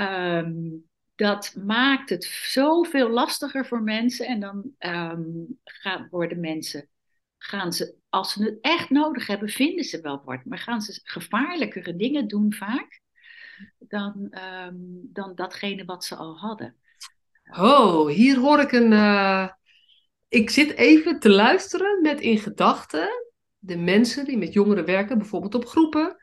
[0.00, 4.26] um, dat maakt het zoveel lastiger voor mensen.
[4.26, 6.88] En dan um, gaan, worden mensen,
[7.38, 10.44] gaan ze, als ze het echt nodig hebben, vinden ze wel wat.
[10.44, 13.00] Maar gaan ze gevaarlijkere dingen doen vaak
[13.78, 16.76] dan, um, dan datgene wat ze al hadden.
[17.50, 18.92] Oh, hier hoor ik een.
[18.92, 19.48] Uh...
[20.28, 23.08] Ik zit even te luisteren met in gedachten
[23.58, 26.16] de mensen die met jongeren werken, bijvoorbeeld op groepen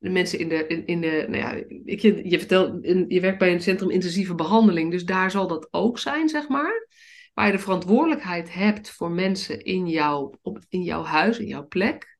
[0.00, 3.52] de mensen in de, in, in de nou ja, ik, je, vertelt, je werkt bij
[3.52, 6.88] een centrum intensieve behandeling, dus daar zal dat ook zijn, zeg maar.
[7.34, 11.66] Waar je de verantwoordelijkheid hebt voor mensen in, jou, op, in jouw huis, in jouw
[11.66, 12.18] plek.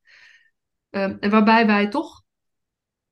[0.89, 2.23] Um, en waarbij wij toch,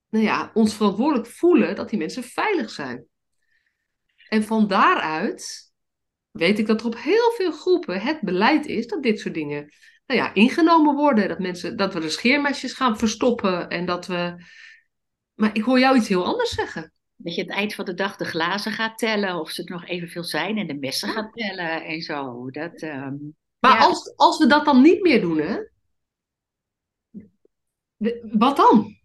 [0.10, 3.05] nou ja, ons verantwoordelijk voelen dat die mensen veilig zijn.
[4.29, 5.68] En van daaruit
[6.39, 9.69] weet ik dat er op heel veel groepen het beleid is dat dit soort dingen
[10.06, 11.28] nou ja, ingenomen worden.
[11.28, 14.43] Dat, mensen, dat we de scheermesjes gaan verstoppen en dat we.
[15.34, 16.93] Maar ik hoor jou iets heel anders zeggen.
[17.15, 19.88] Dat je het eind van de dag de glazen gaat tellen, of ze er nog
[19.88, 22.49] evenveel zijn, en de messen gaat tellen en zo.
[22.49, 25.58] Dat, um, maar als, als we dat dan niet meer doen, hè?
[28.32, 28.97] Wat dan?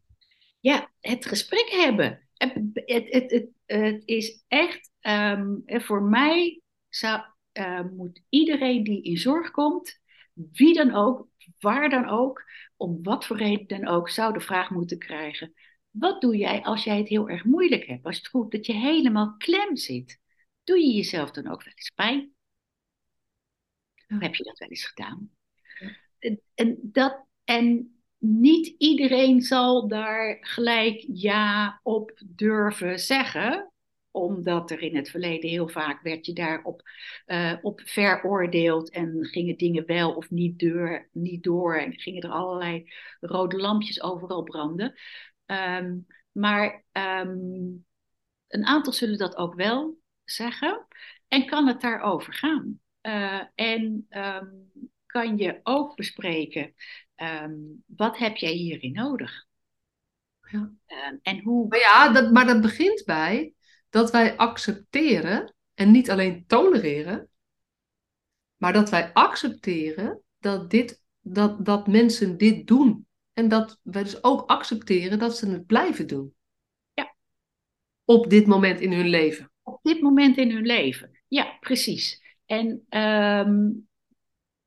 [0.60, 2.28] Ja, het gesprek hebben.
[2.34, 6.62] Het, het, het, het, het is echt, um, voor mij
[6.94, 10.00] zou uh, moet iedereen die in zorg komt,
[10.32, 11.28] wie dan ook,
[11.58, 12.44] waar dan ook,
[12.76, 15.54] om wat voor reden dan ook, zou de vraag moeten krijgen:
[15.90, 18.04] wat doe jij als jij het heel erg moeilijk hebt?
[18.04, 20.20] Als het goed dat je helemaal klem zit,
[20.64, 22.32] doe je jezelf dan ook wel eens pijn?
[24.06, 25.30] Heb je dat wel eens gedaan?
[26.18, 33.73] En, en, dat, en niet iedereen zal daar gelijk ja op durven zeggen
[34.14, 36.82] omdat er in het verleden heel vaak werd je daarop
[37.26, 42.30] uh, op veroordeeld en gingen dingen wel of niet door, niet door en gingen er
[42.30, 44.94] allerlei rode lampjes overal branden.
[45.46, 45.98] Ehm,
[46.32, 47.36] maar ehm,
[48.48, 50.86] een aantal zullen dat ook wel zeggen
[51.28, 52.80] en kan het daarover gaan.
[53.02, 54.70] Uh, en um,
[55.06, 56.74] kan je ook bespreken,
[57.86, 59.46] wat heb jij hierin nodig?
[60.50, 60.72] Ja.
[61.22, 61.68] en hoe...
[61.68, 63.54] Maar ja, dat, maar dat begint bij
[63.94, 67.28] dat wij accepteren en niet alleen tolereren,
[68.56, 73.06] maar dat wij accepteren dat, dit, dat, dat mensen dit doen.
[73.32, 76.34] En dat wij dus ook accepteren dat ze het blijven doen.
[76.92, 77.14] Ja.
[78.04, 79.52] Op dit moment in hun leven.
[79.62, 81.22] Op dit moment in hun leven.
[81.28, 82.22] Ja, precies.
[82.46, 83.88] En um,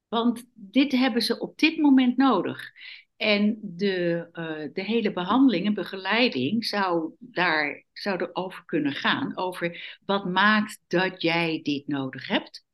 [0.08, 2.72] want dit hebben ze op dit moment nodig.
[3.18, 9.38] En de, uh, de hele behandeling en begeleiding zou daar zou er over kunnen gaan.
[9.38, 12.66] Over wat maakt dat jij dit nodig hebt.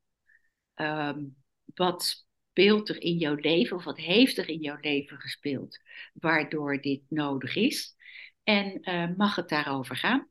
[0.76, 1.36] Um,
[1.76, 5.80] wat speelt er in jouw leven of wat heeft er in jouw leven gespeeld
[6.14, 7.96] waardoor dit nodig is.
[8.44, 10.30] En uh, mag het daarover gaan.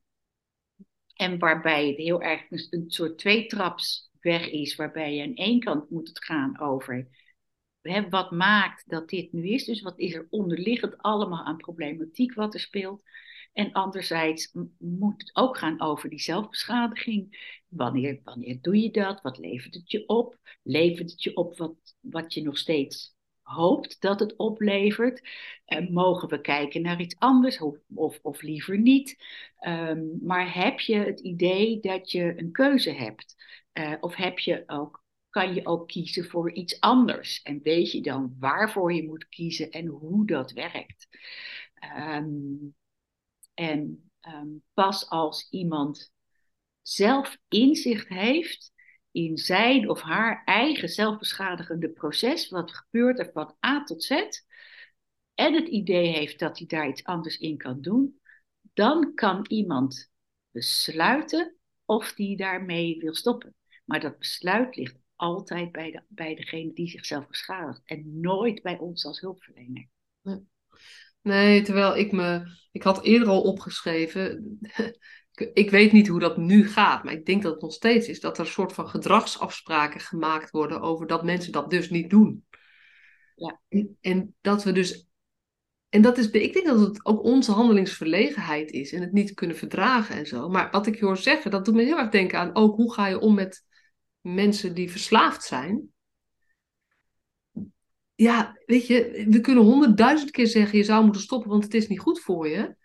[1.14, 5.90] En waarbij het heel erg een, een soort tweetrapsweg is, waarbij je aan één kant
[5.90, 7.09] moet het gaan over
[7.82, 9.64] hè, wat maakt dat dit nu is.
[9.64, 13.02] Dus wat is er onderliggend allemaal aan problematiek wat er speelt.
[13.52, 17.50] En anderzijds moet het ook gaan over die zelfbeschadiging.
[17.68, 19.22] Wanneer, wanneer doe je dat?
[19.22, 20.38] Wat levert het je op?
[20.62, 25.28] Levert het je op wat, wat je nog steeds hoopt dat het oplevert?
[25.66, 29.24] Uh, mogen we kijken naar iets anders of, of, of liever niet?
[29.66, 33.34] Um, maar heb je het idee dat je een keuze hebt?
[33.72, 35.01] Uh, of heb je ook
[35.32, 37.42] kan je ook kiezen voor iets anders.
[37.42, 41.08] En weet je dan waarvoor je moet kiezen en hoe dat werkt.
[41.98, 42.74] Um,
[43.54, 46.12] en um, pas als iemand
[46.82, 48.72] zelf inzicht heeft
[49.10, 54.10] in zijn of haar eigen zelfbeschadigende proces, wat gebeurt er van A tot Z,
[55.34, 58.20] en het idee heeft dat hij daar iets anders in kan doen,
[58.72, 60.10] dan kan iemand
[60.50, 63.54] besluiten of die daarmee wil stoppen.
[63.84, 68.78] Maar dat besluit ligt altijd bij, de, bij degene die zichzelf beschadigt en nooit bij
[68.78, 69.88] ons als hulpverlener.
[71.20, 74.58] Nee, terwijl ik me, ik had eerder al opgeschreven,
[75.52, 78.20] ik weet niet hoe dat nu gaat, maar ik denk dat het nog steeds is
[78.20, 82.46] dat er een soort van gedragsafspraken gemaakt worden over dat mensen dat dus niet doen.
[83.35, 83.61] Ja.
[83.68, 85.08] En, en dat we dus,
[85.88, 89.56] en dat is, ik denk dat het ook onze handelingsverlegenheid is en het niet kunnen
[89.56, 90.48] verdragen en zo.
[90.48, 92.92] Maar wat ik je hoor zeggen, dat doet me heel erg denken aan ook hoe
[92.92, 93.70] ga je om met
[94.22, 95.92] mensen die verslaafd zijn.
[98.14, 101.88] Ja, weet je, we kunnen honderdduizend keer zeggen je zou moeten stoppen, want het is
[101.88, 102.76] niet goed voor je.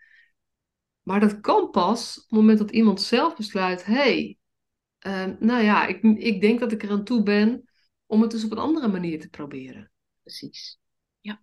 [1.02, 4.38] Maar dat kan pas op het moment dat iemand zelf besluit: hé, hey,
[5.06, 7.69] uh, nou ja, ik, ik denk dat ik er aan toe ben
[8.06, 9.91] om het dus op een andere manier te proberen.
[10.21, 10.80] Precies.
[11.19, 11.41] Ja,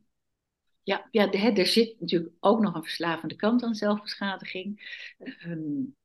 [0.83, 4.81] ja, ja er zit natuurlijk ook nog een verslavende kant aan zelfbeschadiging.
[5.47, 5.97] Um,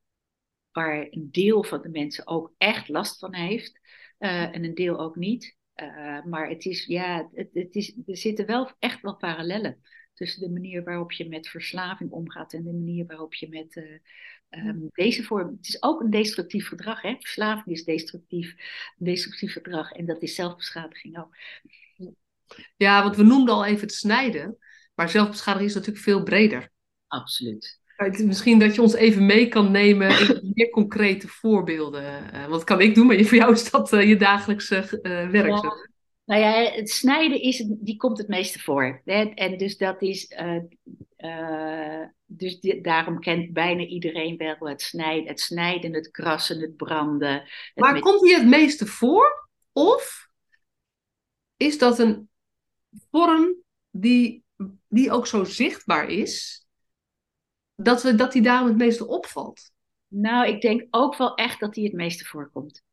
[0.71, 3.78] waar een deel van de mensen ook echt last van heeft
[4.19, 5.57] uh, en een deel ook niet.
[5.75, 9.81] Uh, maar het is, ja, het, het, is, er zitten wel echt wel parallellen
[10.13, 14.65] tussen de manier waarop je met verslaving omgaat en de manier waarop je met uh,
[14.67, 15.55] um, deze vorm.
[15.57, 17.15] Het is ook een destructief gedrag, hè?
[17.19, 18.55] Verslaving is destructief,
[18.97, 21.35] destructief gedrag en dat is zelfbeschadiging ook.
[22.77, 24.57] Ja, want we noemden al even het snijden,
[24.95, 26.71] maar zelfbeschadiging is natuurlijk veel breder.
[27.07, 27.78] Absoluut.
[28.07, 32.03] Misschien dat je ons even mee kan nemen in meer concrete voorbeelden.
[32.33, 35.63] Uh, wat kan ik doen, maar voor jou is dat uh, je dagelijkse uh, werk.
[35.63, 35.87] Ja.
[36.25, 39.01] Nou ja, het snijden is, die komt het meeste voor.
[39.05, 39.23] Hè?
[39.23, 40.35] En dus dat is,
[42.25, 47.33] dus die, daarom kent bijna iedereen wel het snijden, het snijden, het krassen, het branden.
[47.33, 48.01] Het maar met...
[48.01, 49.49] komt die het meeste voor?
[49.73, 50.27] Of
[51.57, 52.29] is dat een
[53.11, 53.55] vorm
[53.91, 54.43] die,
[54.87, 56.65] die ook zo zichtbaar is?
[57.83, 59.71] Dat, we, dat die daarom het meeste opvalt?
[60.07, 62.83] Nou, ik denk ook wel echt dat die het meeste voorkomt.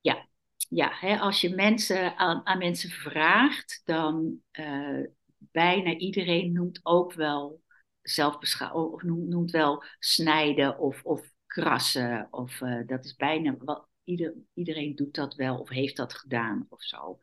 [0.00, 0.28] Ja,
[0.68, 5.06] ja hè, als je mensen aan, aan mensen vraagt, dan uh,
[5.38, 7.62] bijna iedereen noemt ook wel
[8.02, 12.28] zelfbeschouwing, of noemt, noemt, wel snijden of, of krassen.
[12.30, 16.66] Of uh, dat is bijna wel ieder, iedereen doet dat wel of heeft dat gedaan
[16.68, 17.18] of zo.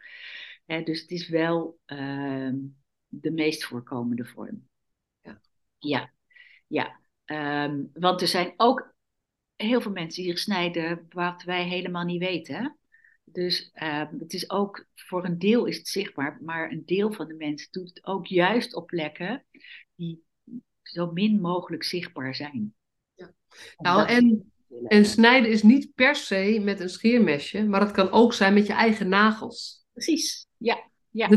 [0.65, 2.55] dus het is wel ehm,
[3.07, 4.69] de meest voorkomende vorm.
[5.21, 5.41] Ja,
[5.77, 6.15] ja.
[6.67, 6.99] Ja.
[7.25, 8.95] Ehm, want er zijn ook
[9.55, 12.77] heel veel mensen die zich snijden wat wij helemaal niet weten.
[13.23, 17.27] Dus ehm, het is ook, voor een deel is het zichtbaar, maar een deel van
[17.27, 19.45] de mensen doet het ook juist op plekken
[19.95, 20.23] die
[20.81, 22.73] zo min mogelijk zichtbaar zijn.
[23.15, 23.33] Ja.
[23.77, 24.51] Nou, en,
[24.87, 28.67] en snijden is niet per se met een scheermesje, maar het kan ook zijn met
[28.67, 29.85] je eigen nagels.
[29.93, 30.89] Precies, ja.
[31.09, 31.29] ja.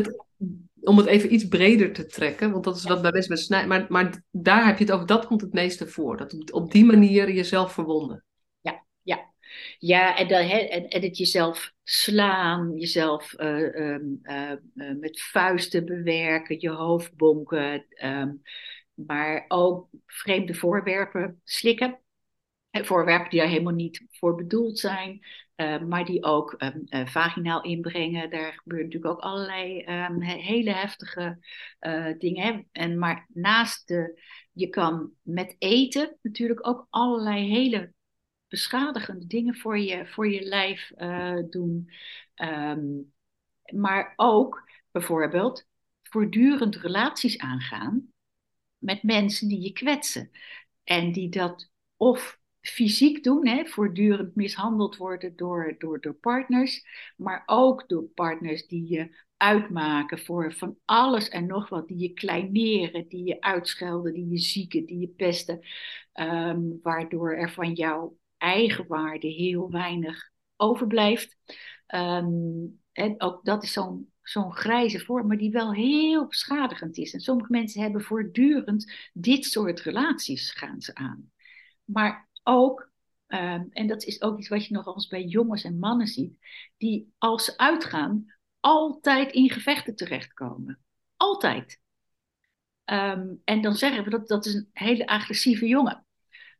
[0.91, 3.69] Om het even iets breder te trekken, want dat is wat bij best met snijden.
[3.69, 6.17] Maar, maar daar heb je het over, dat komt het meeste voor.
[6.17, 8.25] Dat op die manier jezelf verwonden.
[9.79, 16.61] Ja, en, dan, en, en het jezelf slaan, jezelf uh, um, uh, met vuisten bewerken,
[16.61, 18.43] je hoofd bonken, um,
[18.95, 21.99] maar ook vreemde voorwerpen slikken.
[22.71, 25.27] Voorwerpen die daar helemaal niet voor bedoeld zijn,
[25.89, 28.31] maar die ook um, vaginaal inbrengen.
[28.31, 29.85] Daar gebeuren natuurlijk ook allerlei
[30.23, 31.39] hele heftige
[32.19, 32.69] dingen.
[32.73, 34.21] En maar naast de,
[34.53, 37.93] je kan met eten natuurlijk ook allerlei hele
[38.49, 40.93] beschadigende dingen voor je, voor je lijf
[41.51, 41.91] doen.
[42.35, 43.13] Um,
[43.75, 45.67] maar ook bijvoorbeeld
[46.03, 48.13] voortdurend relaties aangaan
[48.79, 50.31] met mensen die je kwetsen.
[50.85, 57.43] En die dat of fysiek doen, hè, voortdurend mishandeld worden door, door, door partners, maar
[57.47, 63.09] ook door partners die je uitmaken voor van alles en nog wat, die je kleineren,
[63.09, 65.61] die je uitschelden, die je zieken, die je pesten,
[66.15, 71.37] um, waardoor er van jou eigenwaarde heel weinig overblijft.
[71.95, 77.13] Um, en ook dat is zo'n zo'n grijze vorm, maar die wel heel beschadigend is.
[77.13, 81.31] En sommige mensen hebben voortdurend dit soort relaties gaan ze aan.
[81.85, 82.91] Maar ook,
[83.27, 86.39] um, en dat is ook iets wat je nog eens bij jongens en mannen ziet,
[86.77, 90.81] die als ze uitgaan altijd in gevechten terechtkomen.
[91.17, 91.81] Altijd.
[92.85, 96.07] Um, en dan zeggen we dat dat is een hele agressieve jongen.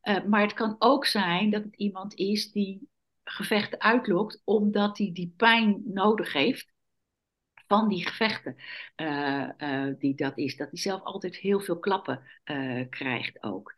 [0.03, 2.89] Uh, maar het kan ook zijn dat het iemand is die
[3.25, 6.73] gevechten uitlokt omdat hij die pijn nodig heeft
[7.67, 8.57] van die gevechten
[8.97, 10.57] uh, uh, die dat is.
[10.57, 12.23] Dat hij zelf altijd heel veel klappen
[12.91, 13.75] krijgt ook.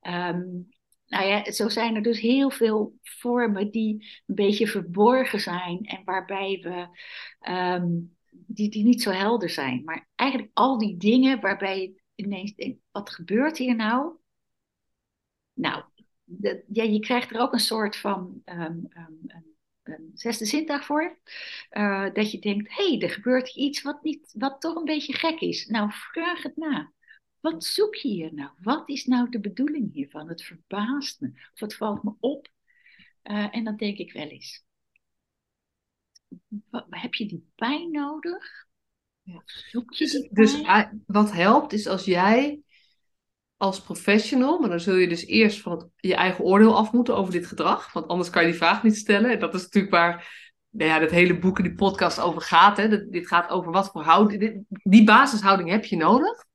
[0.00, 0.68] Um,
[1.12, 6.04] nou ja, zo zijn er dus heel veel vormen die een beetje verborgen zijn en
[6.04, 6.88] waarbij we
[7.52, 9.84] um, die, die niet zo helder zijn.
[9.84, 14.16] Maar eigenlijk al die dingen waarbij je ineens denkt, wat gebeurt hier nou?
[15.52, 15.84] Nou,
[16.72, 18.88] ja, je krijgt er ook een soort van um,
[19.82, 21.18] een zesde zintuig voor.
[21.70, 25.14] Uh, dat je denkt, hé, hey, er gebeurt iets wat, niet, wat toch een beetje
[25.14, 25.66] gek is.
[25.66, 26.92] Nou, vraag het na.
[27.42, 28.50] Wat zoek je hier nou?
[28.60, 30.28] Wat is nou de bedoeling hiervan?
[30.28, 31.28] Het verbaast me.
[31.52, 32.48] Of het valt me op.
[33.24, 34.64] Uh, en dan denk ik wel eens.
[36.70, 38.66] Wat, heb je die pijn nodig?
[39.22, 39.42] Ja.
[39.44, 40.90] Zoek je die dus, pijn?
[40.90, 42.60] dus wat helpt is als jij
[43.56, 47.32] als professional, maar dan zul je dus eerst van je eigen oordeel af moeten over
[47.32, 49.30] dit gedrag, want anders kan je die vraag niet stellen.
[49.30, 52.76] En dat is natuurlijk waar nou ja, dat hele boek en die podcast over gaat.
[52.76, 53.08] Hè.
[53.08, 54.64] dit gaat over wat voor houding.
[54.68, 56.50] Die basishouding heb je nodig.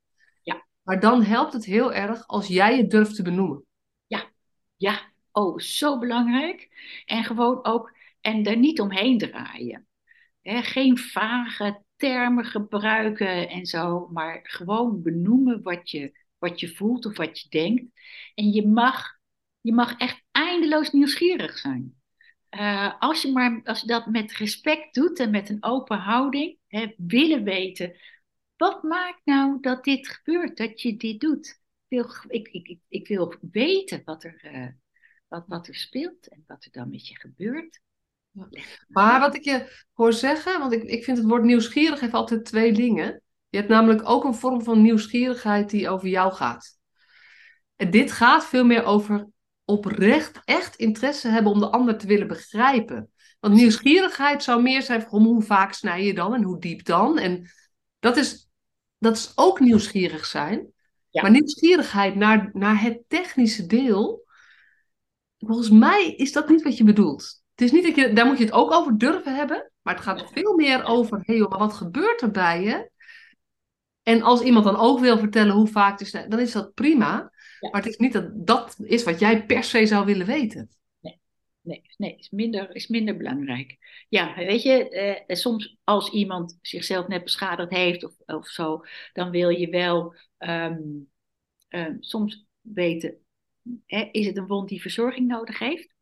[0.87, 3.65] Maar dan helpt het heel erg als jij het durft te benoemen.
[4.05, 4.31] Ja,
[4.77, 5.11] ja.
[5.31, 6.69] Oh, zo belangrijk.
[7.05, 9.87] En gewoon ook, en daar niet omheen draaien.
[10.41, 17.17] geen vage termen gebruiken en zo, maar gewoon benoemen wat je wat je voelt of
[17.17, 17.83] wat je denkt.
[18.35, 19.19] En je mag,
[19.61, 21.95] je mag echt eindeloos nieuwsgierig zijn.
[22.51, 26.57] Uh, als, je maar, als je dat met respect doet en met een open houding,
[26.97, 27.95] willen weten,
[28.57, 31.47] wat maakt nou dat dit gebeurt, dat je dit doet?
[31.87, 34.67] Ik wil, ik, ik, ik wil weten wat er, uh,
[35.27, 37.81] wat, wat er speelt en wat er dan met je gebeurt.
[38.31, 38.47] Ja.
[38.87, 42.45] Maar wat ik je hoor zeggen, want ik, ik vind het woord nieuwsgierig heeft altijd
[42.45, 43.21] twee dingen.
[43.49, 46.77] Je hebt namelijk ook een vorm van nieuwsgierigheid die over jou gaat.
[47.75, 49.27] En dit gaat veel meer over
[49.65, 53.11] oprecht echt interesse hebben om de ander te willen begrijpen.
[53.39, 57.17] Want nieuwsgierigheid zou meer zijn van hoe vaak snij je dan en hoe diep dan.
[57.17, 57.51] En
[57.99, 58.46] dat is,
[58.97, 60.71] dat is ook nieuwsgierig zijn.
[61.11, 64.25] Maar nieuwsgierigheid naar, naar het technische deel,
[65.37, 67.41] volgens mij is dat niet wat je bedoelt.
[67.55, 70.03] Het is niet dat je, daar moet je het ook over durven hebben, maar het
[70.03, 72.89] gaat veel meer over, hé hey, maar wat gebeurt er bij je?
[74.03, 77.31] En als iemand dan ook wil vertellen hoe vaak het is, dan is dat prima.
[77.59, 80.69] Maar het is niet dat dat is wat jij per se zou willen weten.
[81.67, 83.77] Nee, nee, is, minder, is minder belangrijk.
[84.09, 88.81] Ja, weet je, eh, soms als iemand zichzelf net beschadigd heeft of, of zo,
[89.13, 91.09] dan wil je wel um,
[91.69, 93.17] um, soms weten,
[93.85, 95.95] hè, is het een wond die verzorging nodig heeft?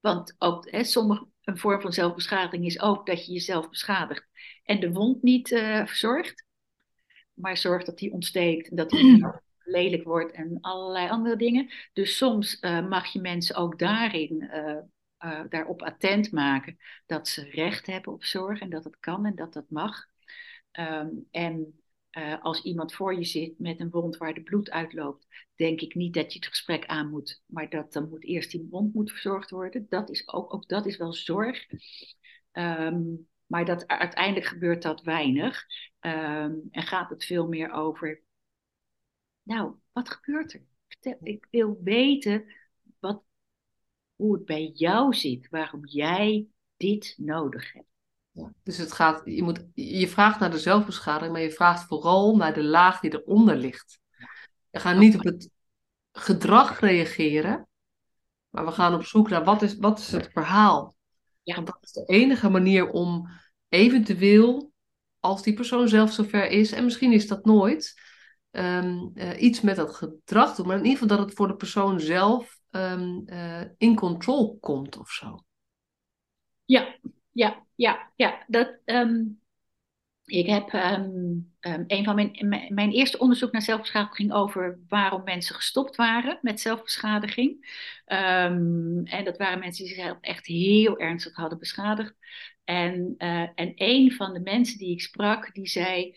[0.00, 4.28] Want ook hè, sommige, een vorm van zelfbeschadiging is ook dat je jezelf beschadigt
[4.64, 6.44] en de wond niet uh, verzorgt.
[7.34, 9.26] Maar zorgt dat die ontsteekt en dat die
[9.66, 11.70] lelijk wordt en allerlei andere dingen.
[11.92, 14.78] Dus soms uh, mag je mensen ook daarin uh,
[15.24, 19.34] uh, daarop attent maken dat ze recht hebben op zorg en dat het kan en
[19.34, 20.06] dat dat mag.
[20.72, 21.80] Um, en
[22.40, 26.14] als iemand voor je zit met een wond waar de bloed uitloopt, denk ik niet
[26.14, 29.50] dat je het gesprek aan moet, maar dat dan moet eerst die wond moet verzorgd
[29.50, 29.86] worden.
[29.88, 31.66] Dat is ook, ook dat is wel zorg.
[32.52, 35.64] Um, maar dat, uiteindelijk gebeurt dat weinig.
[36.00, 38.22] Um, en gaat het veel meer over,
[39.46, 40.62] nou, wat gebeurt er?
[41.22, 42.44] Ik wil weten
[42.98, 43.22] wat,
[44.16, 47.86] hoe het bij jou zit, waarom jij dit nodig hebt.
[48.30, 52.36] Ja, dus het gaat, je, moet, je vraagt naar de zelfbeschadiging, maar je vraagt vooral
[52.36, 54.00] naar de laag die eronder ligt.
[54.70, 55.50] We gaan niet op het
[56.12, 57.68] gedrag reageren,
[58.48, 60.96] maar we gaan op zoek naar wat is, wat is het verhaal.
[61.42, 61.54] Ja.
[61.54, 63.28] Want dat is de enige manier om
[63.68, 64.72] eventueel,
[65.20, 67.94] als die persoon zelf zover is, en misschien is dat nooit,
[68.58, 70.66] um, uh, iets met dat gedrag doen.
[70.66, 74.98] Maar in ieder geval dat het voor de persoon zelf um, uh, in control komt
[74.98, 75.44] of zo.
[76.64, 76.96] Ja,
[77.32, 78.44] ja, ja, ja.
[78.46, 79.40] Dat, um,
[80.24, 80.72] ik heb
[81.86, 86.60] een van mijn, mijn, eerste onderzoek naar zelfbeschadiging ging over waarom mensen gestopt waren met
[86.60, 87.66] zelfbeschadiging.
[88.04, 92.14] en dat waren mensen die zichzelf echt heel ernstig hadden beschadigd.
[92.64, 96.16] En, uh, en een van de mensen die ik sprak, die zei: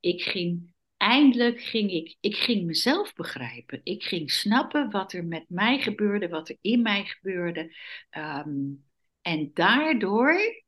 [0.00, 0.71] Ik ging
[1.02, 3.80] eindelijk ging ik, ik ging mezelf begrijpen.
[3.82, 7.74] Ik ging snappen wat er met mij gebeurde, wat er in mij gebeurde.
[8.10, 8.84] Um,
[9.22, 10.62] en daardoor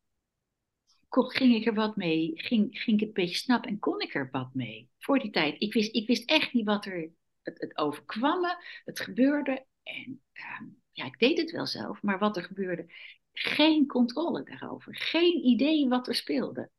[1.09, 4.15] ging ik er wat mee, ging, ging ik het een beetje snappen en kon ik
[4.15, 4.91] er wat mee.
[4.99, 5.55] Voor die tijd.
[5.59, 7.11] Ik wist, ik wist echt niet wat er
[7.43, 9.65] het, het overkwam me, het gebeurde.
[9.83, 10.23] En
[10.61, 12.87] um, ja, ik deed het wel zelf, maar wat er gebeurde,
[13.33, 14.97] geen controle daarover.
[14.97, 16.71] Geen idee wat er speelde.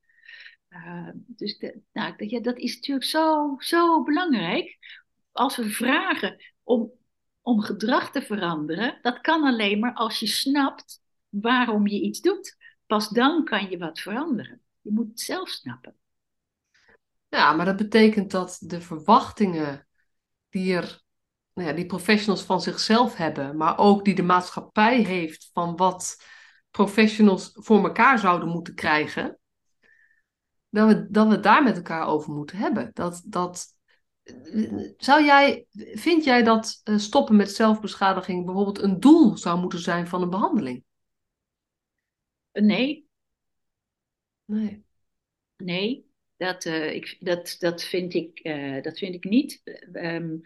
[0.76, 1.59] Uh, dus
[1.93, 4.78] nou, ja, dat is natuurlijk zo, zo belangrijk.
[5.32, 6.91] Als we vragen om,
[7.41, 12.57] om gedrag te veranderen, dat kan alleen maar als je snapt waarom je iets doet.
[12.86, 14.61] Pas dan kan je wat veranderen.
[14.82, 15.95] Je moet het zelf snappen.
[17.28, 19.88] Ja, maar dat betekent dat de verwachtingen
[20.49, 21.01] die er,
[21.53, 26.23] nou ja, die professionals van zichzelf hebben, maar ook die de maatschappij heeft van wat
[26.71, 29.39] professionals voor elkaar zouden moeten krijgen,
[30.76, 32.91] dat we, dat we het daar met elkaar over moeten hebben.
[32.93, 33.76] Dat, dat,
[34.97, 40.07] zou jij, vind jij dat eh, stoppen met zelfbeschadiging bijvoorbeeld een doel zou moeten zijn
[40.07, 40.84] van een behandeling?
[42.51, 43.07] Nee.
[44.45, 44.84] Nee.
[45.57, 46.05] Nee,
[46.38, 49.61] dat, uh, ik, dat, dat, vind, ik, uh, dat vind ik niet.
[49.93, 50.41] Um,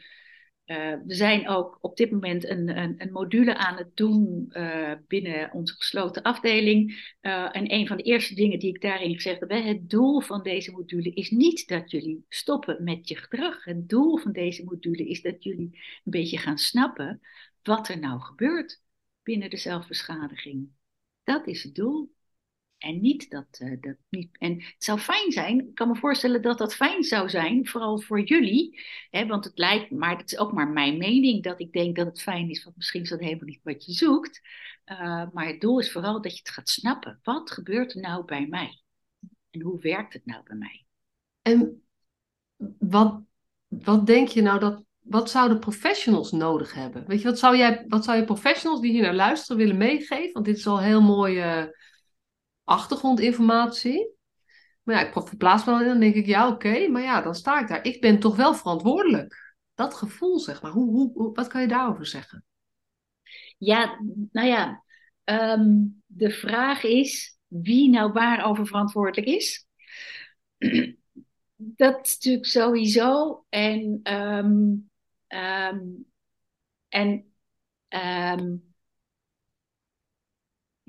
[0.70, 4.53] uh, we zijn ook op dit moment een, een, een module aan het doen
[5.07, 7.13] binnen onze gesloten afdeling.
[7.22, 10.72] en een van de eerste dingen die ik daarin gezegd heb, het doel van deze
[10.72, 13.63] module is niet dat jullie stoppen met je gedrag.
[13.63, 15.70] Het doel van deze module is dat jullie
[16.03, 17.22] een beetje gaan snappen
[17.63, 18.82] wat er nou gebeurt
[19.24, 20.70] binnen de zelfbeschadiging.
[21.24, 22.13] Dat is het doel.
[22.80, 24.38] En niet dat, uh, dat niet.
[24.38, 27.99] En het zou fijn zijn, ik kan me voorstellen dat dat fijn zou zijn, vooral
[27.99, 28.80] voor jullie.
[29.09, 32.05] Hè, want het lijkt, maar het is ook maar mijn mening dat ik denk dat
[32.05, 34.41] het fijn is, want misschien is dat helemaal niet wat je zoekt.
[34.86, 37.19] Uh, maar het doel is vooral dat je het gaat snappen.
[37.23, 38.82] Wat gebeurt er nou bij mij?
[39.49, 40.86] En hoe werkt het nou bij mij?
[41.41, 41.84] En
[42.80, 43.21] wat,
[43.67, 47.07] wat denk je nou dat wat zouden professionals nodig hebben?
[47.07, 50.34] Weet je, wat zou, jij, wat zou je professionals die hier naar luisteren willen meegeven?
[50.34, 51.77] Want dit is al heel mooie
[52.70, 54.17] achtergrondinformatie.
[54.84, 57.36] Maar ja, ik verplaats me dan en dan denk ik, ja, oké, maar ja, dan
[57.36, 57.84] sta ik daar.
[57.84, 59.55] Ik ben toch wel verantwoordelijk.
[59.74, 60.72] Dat gevoel, zeg maar.
[60.72, 62.45] Hoe, hoe, wat kan je daarover zeggen?
[63.57, 63.99] Ja,
[64.32, 64.84] nou ja,
[65.24, 69.67] um, de vraag is wie nou waarover verantwoordelijk is.
[71.55, 73.45] Dat is natuurlijk sowieso.
[73.49, 74.89] En um,
[76.89, 78.68] en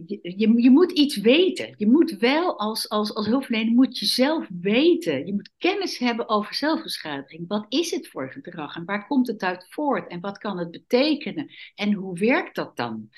[0.07, 1.75] je, je, moet iets weten.
[1.77, 5.27] Je moet wel als, als, als hulpverlener moet je zelf weten.
[5.27, 7.49] Je moet kennis hebben over zelfbeschadiging.
[7.49, 10.71] Wat is het voor gedrag en waar komt het uit voort en wat kan het
[10.71, 13.11] betekenen en hoe werkt dat dan?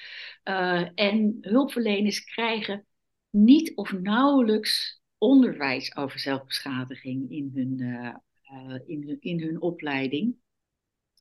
[0.45, 2.87] Uh, en hulpverleners krijgen
[3.31, 8.15] niet of nauwelijks onderwijs over zelfbeschadiging in hun, uh,
[8.53, 10.37] uh, in hun, in hun opleiding.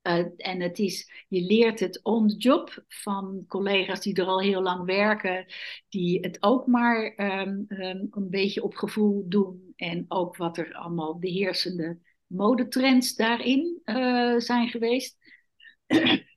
[0.03, 4.41] Uh, en het is, je leert het on the job van collega's die er al
[4.41, 5.45] heel lang werken,
[5.89, 9.73] die het ook maar um, um, een beetje op gevoel doen.
[9.75, 15.17] En ook wat er allemaal de heersende modetrends daarin uh, zijn geweest.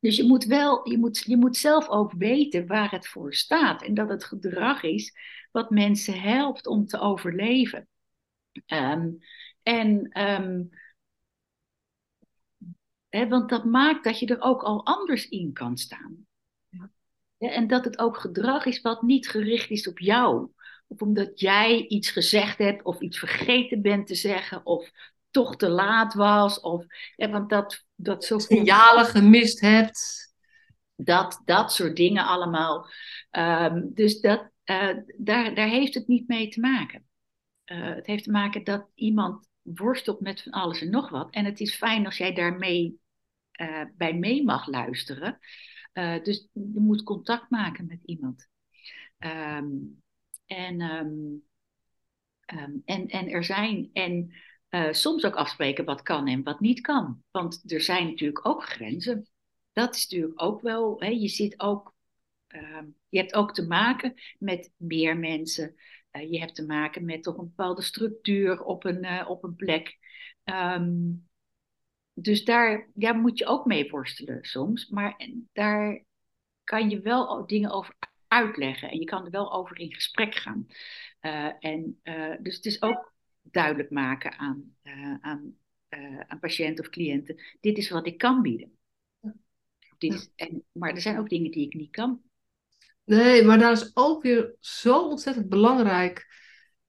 [0.00, 3.82] Dus je moet wel, je moet, je moet zelf ook weten waar het voor staat.
[3.82, 5.14] En dat het gedrag is
[5.52, 7.88] wat mensen helpt om te overleven.
[8.66, 9.10] Ehm,
[9.62, 10.62] en ehm,
[13.10, 16.26] want dat maakt dat je er ook al anders in kan staan.
[16.68, 16.90] Ja.
[17.38, 20.50] en dat het ook gedrag is wat niet gericht is op jou.
[20.86, 24.90] Of omdat jij iets gezegd hebt of iets vergeten bent te zeggen of
[25.30, 26.60] toch te laat was.
[26.60, 26.84] Of,
[27.16, 30.26] ja, want dat, dat zo signalen gemist hebt.
[30.94, 32.86] Dat, dat soort dingen allemaal.
[33.30, 37.06] Ehm, dus dat, uh, daar, daar heeft het niet mee te maken.
[37.64, 41.30] Uh, het heeft te maken dat iemand worstelt met van alles en nog wat.
[41.30, 43.00] En het is fijn als jij daarmee
[43.60, 45.38] uh, bij mee mag luisteren.
[46.22, 48.48] dus je moet contact maken met iemand.
[49.18, 50.02] Um,
[50.46, 51.42] en, um,
[52.46, 54.32] um, en, en er zijn, en
[54.70, 57.22] uh, soms ook afspreken wat kan en wat niet kan.
[57.30, 59.28] Want er zijn natuurlijk ook grenzen.
[59.72, 61.94] Dat is natuurlijk ook wel, hè, je zit ook,
[63.08, 65.74] je hebt ook te maken met meer mensen.
[66.18, 69.54] Uh, je hebt te maken met toch een bepaalde structuur op een, uh, op een
[69.54, 69.98] plek.
[70.44, 71.28] Um,
[72.14, 74.88] dus daar ja, moet je ook mee worstelen soms.
[74.88, 76.04] Maar daar
[76.64, 77.94] kan je wel dingen over
[78.26, 78.90] uitleggen.
[78.90, 80.66] En je kan er wel over in gesprek gaan.
[81.60, 82.00] en,
[82.42, 84.76] dus het is ook duidelijk maken aan,
[85.20, 85.56] aan,
[86.26, 87.42] aan patiënten of cliënten.
[87.60, 88.78] Dit is wat ik kan bieden.
[89.98, 92.22] Dit is, en, maar er zijn ook dingen die ik niet kan.
[93.08, 96.26] Nee, maar daar is ook weer zo ontzettend belangrijk.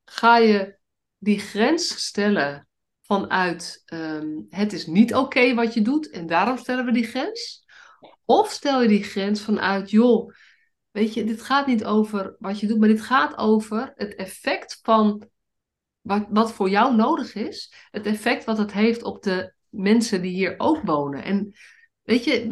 [0.05, 0.77] Ga je
[1.17, 2.67] die grens stellen
[3.01, 7.65] vanuit um, het is niet oké wat je doet en daarom stellen we die grens?
[8.25, 10.33] Of stel je die grens vanuit, joh,
[10.91, 14.79] weet je, dit gaat niet over wat je doet, maar dit gaat over het effect
[14.81, 15.27] van
[16.01, 20.33] wat, wat voor jou nodig is, het effect wat het heeft op de mensen die
[20.33, 21.23] hier ook wonen.
[21.23, 21.53] En
[22.01, 22.47] weet je,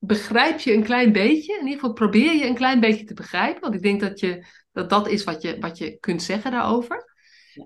[0.00, 3.60] begrijp je een klein beetje, in ieder geval probeer je een klein beetje te begrijpen,
[3.60, 7.14] want ik denk dat je, dat, dat is wat je, wat je kunt zeggen daarover.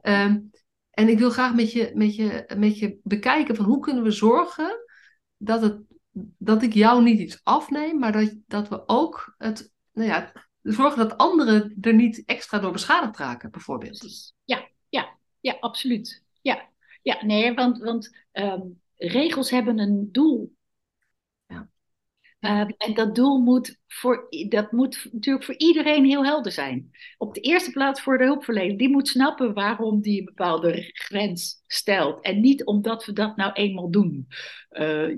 [0.00, 0.38] Ehm,
[0.90, 4.10] en ik wil graag met je, met, je, met je bekijken van hoe kunnen we
[4.10, 4.84] zorgen
[5.36, 5.80] dat, het,
[6.38, 10.32] dat ik jou niet iets afneem, maar dat, dat we ook het, nou ja,
[10.62, 14.32] zorgen dat anderen er niet extra door beschadigd raken, bijvoorbeeld.
[14.44, 16.24] Ja, ja, ja, absoluut.
[16.42, 16.68] Ja,
[17.02, 20.54] ja nee, want, want um, regels hebben een doel.
[22.44, 26.90] Uh, en dat doel moet, voor, dat moet natuurlijk voor iedereen heel helder zijn.
[27.18, 28.76] Op de eerste plaats voor de hulpverlener.
[28.76, 32.20] Die moet snappen waarom die een bepaalde grens stelt.
[32.20, 34.26] En niet omdat we dat nou eenmaal doen.
[34.70, 35.16] Uh,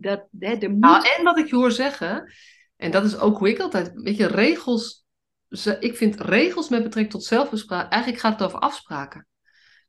[0.00, 0.80] dat, hè, er moet...
[0.80, 2.32] nou, en wat ik hoor zeggen,
[2.76, 5.04] en dat is ook hoe ik altijd, weet je, regels.
[5.80, 9.26] Ik vind regels met betrekking tot zelfbespraak, eigenlijk gaat het over afspraken.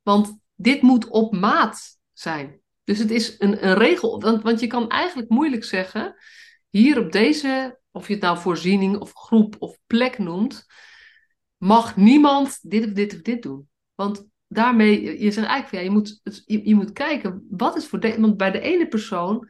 [0.03, 2.59] Want dit moet op maat zijn.
[2.83, 6.15] Dus het is een, een regel, want, want je kan eigenlijk moeilijk zeggen,
[6.77, 10.65] hier op deze, of je het nou voorziening of groep of plek noemt,
[11.57, 13.69] mag niemand dit of dit of dit doen.
[13.93, 17.99] Want daarmee, je zegt eigenlijk, ja, je, moet, je, je moet kijken, wat is voor
[17.99, 19.49] de, want bij de ene persoon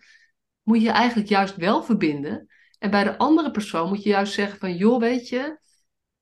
[0.61, 2.47] moet je eigenlijk juist wel verbinden.
[2.79, 5.59] En bij de andere persoon moet je juist zeggen van, joh, weet je,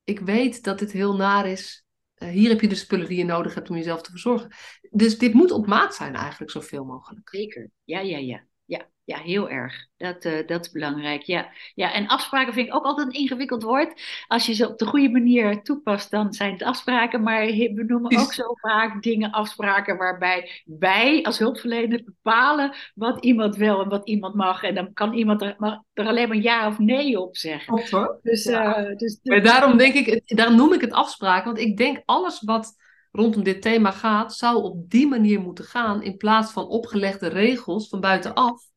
[0.04, 1.84] ik weet dat dit heel naar is.
[2.18, 4.50] Uh, hier heb je de spullen die je nodig hebt om jezelf te verzorgen.
[4.90, 7.28] Dus dit moet op maat zijn eigenlijk, zoveel mogelijk.
[7.28, 8.46] Zeker, ja, ja, ja.
[9.06, 9.86] Ja, heel erg.
[9.96, 11.22] Dat, uh, dat is belangrijk.
[11.22, 11.48] Ja.
[11.74, 14.00] ja, en afspraken vind ik ook altijd een ingewikkeld woord.
[14.26, 17.22] Als je ze op de goede manier toepast, dan zijn het afspraken.
[17.22, 23.56] Maar we noemen ook zo vaak dingen afspraken waarbij wij als hulpverlener bepalen wat iemand
[23.56, 24.62] wil en wat iemand mag.
[24.62, 25.56] En dan kan iemand er,
[25.92, 27.84] er alleen maar ja of nee op zeggen.
[27.84, 28.22] Klopt.
[28.22, 28.78] Dus, ja.
[28.78, 31.44] uh, dus, dus, daarom, denk ik, daarom noem ik het afspraken.
[31.44, 32.74] Want ik denk alles wat
[33.12, 37.88] rondom dit thema gaat, zou op die manier moeten gaan in plaats van opgelegde regels
[37.88, 38.72] van buitenaf.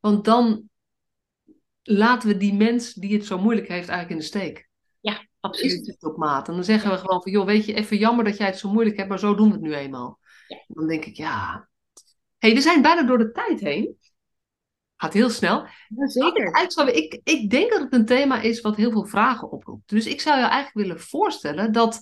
[0.00, 0.68] Want dan
[1.82, 4.68] laten we die mens die het zo moeilijk heeft eigenlijk in de steek.
[5.00, 5.88] Ja, absoluut.
[5.88, 6.48] Is op maat?
[6.48, 8.72] En dan zeggen we gewoon van, joh, weet je, even jammer dat jij het zo
[8.72, 10.18] moeilijk hebt, maar zo doen we het nu eenmaal.
[10.48, 10.64] Ja.
[10.66, 11.68] Dan denk ik, ja.
[12.38, 13.98] hey, we zijn bijna door de tijd heen.
[14.96, 15.66] Gaat heel snel.
[15.88, 16.66] Ja, zeker.
[16.86, 19.88] Ik, ik, ik denk dat het een thema is wat heel veel vragen oproept.
[19.88, 22.00] Dus ik zou je eigenlijk willen voorstellen dat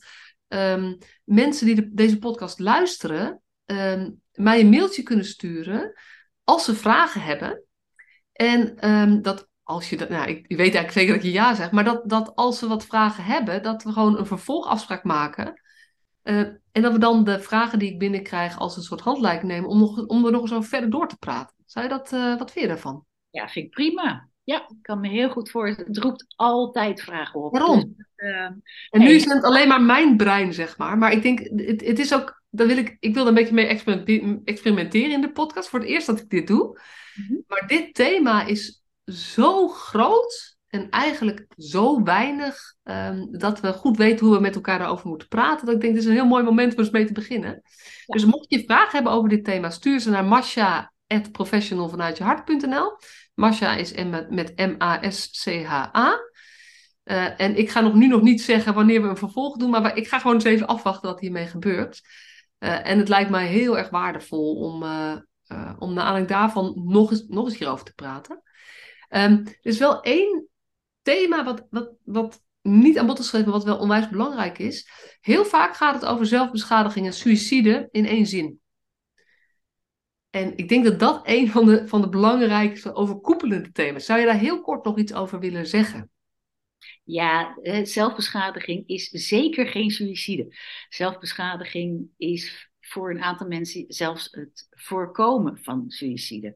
[0.49, 5.93] um, mensen die de, deze podcast luisteren, um, mij een mailtje kunnen sturen
[6.45, 7.63] als ze vragen hebben.
[8.39, 11.73] En um, dat als je dat, nou, ik, weet eigenlijk zeker dat je ja zegt,
[11.73, 15.61] maar dat, dat als ze wat vragen hebben, dat we gewoon een vervolgafspraak maken.
[16.23, 16.39] Uh,
[16.73, 19.79] en dat we dan de vragen die ik binnenkrijg als een soort handleiding nemen om,
[19.79, 21.57] nog, om er nog eens over verder door te praten.
[21.67, 23.05] Zou je dat, uh, wat vind je daarvan?
[23.31, 24.29] Ja, vind ik prima.
[24.45, 25.93] Ja, ik kan me heel goed voorstellen.
[25.93, 27.53] Het roept altijd vragen op.
[27.53, 27.95] Waarom?
[27.97, 28.45] Dus, uh,
[28.91, 30.99] en nu is het alleen maar mijn brein, zeg maar.
[30.99, 33.55] Maar ik denk, het, het is ook daar wil ik, ik wil er een beetje
[33.55, 33.67] mee
[34.45, 35.69] experimenteren in de podcast.
[35.69, 36.81] Voor het eerst dat ik dit doe.
[37.15, 37.35] Mhm.
[37.47, 44.27] Maar dit thema is zo groot en eigenlijk zo weinig ehm, dat we goed weten
[44.27, 45.67] hoe we met elkaar daarover moeten praten.
[45.67, 47.63] Dat ik denk, dit is een heel mooi moment om eens mee te beginnen.
[48.07, 52.99] Dus mocht je vragen hebben over dit thema, stuur ze naar masha.professionalvanuitjehart.nl.
[53.35, 53.93] Masha is
[54.31, 56.27] met M-A-S-C-H-A.
[57.05, 59.97] Uh, en ik ga nog nu nog niet zeggen wanneer we een vervolg doen, maar
[59.97, 62.01] ik ga gewoon eens even afwachten wat hiermee gebeurt.
[62.59, 65.17] Uh, en het lijkt mij heel erg waardevol om, uh,
[65.79, 68.43] om naar aanleiding daarvan nog eens, nog eens hierover te praten.
[69.11, 70.49] Um, er is wel één
[71.03, 74.89] thema wat, wat, wat niet aan bod is geschreven, maar wat wel onwijs belangrijk is.
[75.21, 78.61] Heel vaak gaat het over zelfbeschadiging en suïcide in één zin.
[80.31, 84.05] En ik denk dat dat een van de, van de belangrijkste overkoepelende thema's.
[84.05, 86.11] Zou je daar heel kort nog iets over willen zeggen?
[87.05, 90.57] Ja, zelfbeschadiging is zeker geen suïcide.
[90.89, 96.55] Zelfbeschadiging is voor een aantal mensen zelfs het voorkomen van suïcide.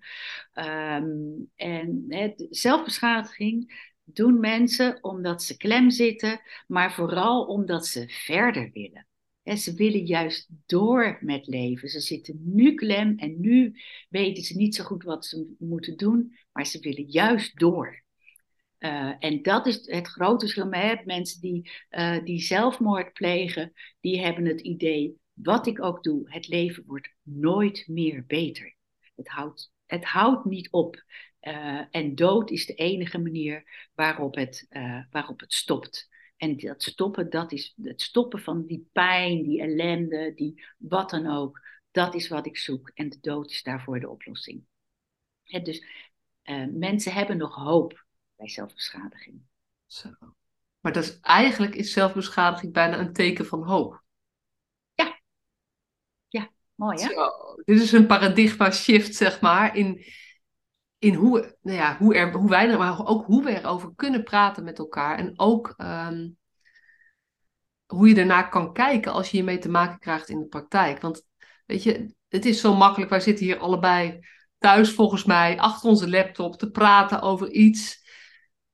[0.54, 2.06] Um, en
[2.50, 9.06] zelfbeschadiging doen mensen omdat ze klem zitten, maar vooral omdat ze verder willen.
[9.42, 11.88] En ze willen juist door met leven.
[11.88, 13.74] Ze zitten nu klem en nu
[14.08, 18.02] weten ze niet zo goed wat ze moeten doen, maar ze willen juist door.
[18.82, 20.66] Uh, en dat is het grote verschil
[21.04, 23.72] mensen die, uh, die zelfmoord plegen.
[24.00, 28.76] Die hebben het idee, wat ik ook doe, het leven wordt nooit meer beter.
[29.14, 31.04] Het houdt, het houdt niet op.
[31.40, 34.66] Uh, en dood is de enige manier waarop het,
[35.10, 36.08] waarop het stopt.
[36.36, 41.26] En dat stoppen, dat is het stoppen van die pijn, die ellende, die wat dan
[41.26, 41.60] ook.
[41.90, 42.90] Dat is wat ik zoek.
[42.94, 44.64] En de dood is daarvoor de oplossing.
[45.62, 45.84] dus
[46.72, 48.01] mensen hebben nog hoop
[48.42, 49.40] bij zelfbeschadiging.
[49.86, 50.08] Zo.
[50.80, 54.02] Maar dat is, eigenlijk is zelfbeschadiging bijna een teken van hoop.
[54.94, 55.20] Ja.
[56.28, 57.12] Ja, mooi hè?
[57.12, 57.30] Zo.
[57.64, 60.04] Dit is een paradigma shift, zeg maar, in,
[60.98, 64.24] in hoe, nou ja, hoe, er, hoe wij er, maar ook hoe we erover kunnen
[64.24, 65.18] praten met elkaar.
[65.18, 66.28] En ook ehm,
[67.86, 71.00] hoe je ernaar kan kijken als je hiermee te maken krijgt in de praktijk.
[71.00, 71.26] Want
[71.66, 73.10] weet je, het is zo makkelijk.
[73.10, 74.26] Wij zitten hier allebei
[74.58, 78.01] thuis volgens mij achter onze laptop te praten over iets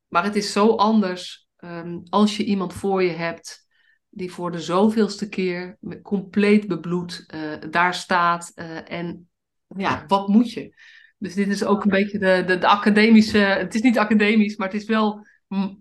[0.08, 3.66] maar het is zo anders um, als je iemand voor je hebt
[4.08, 8.52] die voor de zoveelste keer compleet bebloed uh, daar staat.
[8.54, 9.28] Uh, en
[9.76, 10.74] ja, wat moet je?
[11.18, 13.38] Dus dit is ook een beetje de, de, de, academische.
[13.38, 15.26] Het is niet academisch, maar het is wel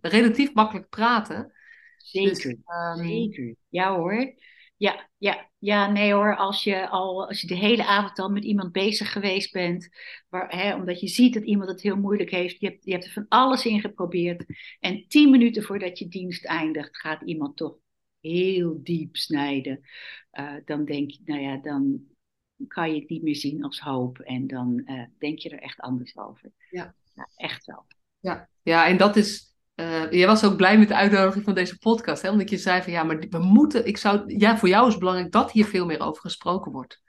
[0.02, 1.52] relatief makkelijk praten.
[1.98, 3.56] Zeker, dus, um, zeker.
[3.70, 4.34] Ja hoor.
[4.78, 6.36] Ja, ja, ja, nee hoor.
[6.36, 9.90] Als je, al, als je de hele avond al met iemand bezig geweest bent,
[10.30, 13.06] waar, hè, omdat je ziet dat iemand het heel moeilijk heeft, je hebt, je hebt
[13.06, 14.46] er van alles in geprobeerd.
[14.80, 17.78] En tien minuten voordat je dienst eindigt, gaat iemand toch
[18.20, 19.80] heel diep snijden.
[20.32, 22.02] Uh, dan denk je, nou ja, dan
[22.68, 24.20] kan je het niet meer zien als hoop.
[24.20, 26.52] En dan uh, denk je er echt anders over.
[26.70, 26.96] Ja.
[27.14, 27.86] ja echt wel.
[28.20, 28.50] Ja.
[28.64, 32.22] ja, en dat is uh, jij was ook blij met de uitnodiging van deze podcast,
[32.22, 32.30] hè?
[32.30, 35.00] omdat je zei van ja, maar we moeten, ik zou, ja, voor jou is het
[35.00, 37.02] belangrijk dat hier veel meer over gesproken wordt.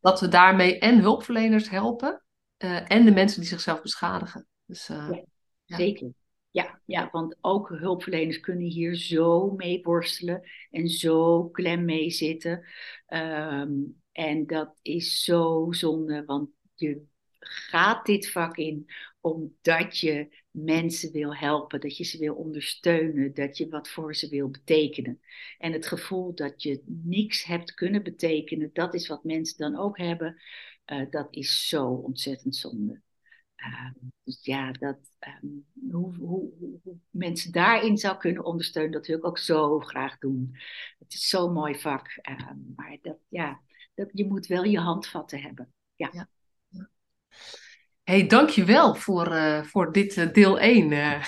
[0.00, 2.24] Dat we daarmee en hulpverleners helpen
[2.58, 4.46] uh, en de mensen die zichzelf beschadigen.
[4.64, 5.24] Dus, uh, ja,
[5.64, 5.76] ja.
[5.76, 6.12] Zeker.
[6.50, 12.64] Ja, ja, want ook hulpverleners kunnen hier zo mee worstelen en zo klem mee zitten.
[13.08, 17.02] Um, en dat is zo zonde, want je
[17.38, 18.86] gaat dit vak in
[19.20, 24.28] omdat je mensen wil helpen, dat je ze wil ondersteunen, dat je wat voor ze
[24.28, 25.20] wil betekenen.
[25.58, 29.98] En het gevoel dat je niks hebt kunnen betekenen, dat is wat mensen dan ook
[29.98, 30.40] hebben.
[30.86, 33.00] Uh, dat is zo ontzettend zonde.
[33.56, 33.90] Uh,
[34.22, 34.98] dus ja, dat,
[35.42, 40.18] um, hoe, hoe, hoe, mensen daarin zou kunnen ondersteunen, dat wil ik ook zo graag
[40.18, 40.56] doen.
[40.98, 42.18] Het is zo'n mooi vak.
[42.30, 43.60] Uh, maar dat, ja,
[43.94, 45.72] dat, je moet wel je handvatten hebben.
[45.94, 46.28] ja
[48.10, 50.90] hey, dankjewel voor, uh, voor dit uh, deel 1.
[50.90, 51.24] Uh,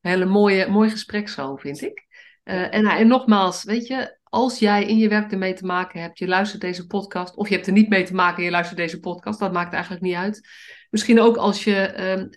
[0.00, 2.06] hele mooie, mooi gesprek zo, vind ik.
[2.42, 6.26] En, en, nogmaals, weet je, als jij in je werk ermee te maken hebt, je
[6.26, 9.00] luistert deze podcast, of je hebt er niet mee te maken en je luistert deze
[9.00, 10.48] podcast, dat maakt eigenlijk niet uit.
[10.90, 12.28] Misschien ook als je, ehm,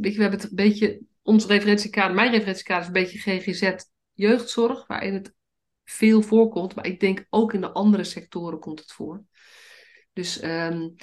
[0.00, 3.74] weet je, we hebben het een beetje, ons referentiekader, mijn referentiekader is een beetje GGZ
[4.12, 5.34] jeugdzorg, waarin het
[5.84, 9.24] veel voorkomt, maar ik denk ook in de andere sectoren komt het voor.
[10.12, 10.94] Dus um,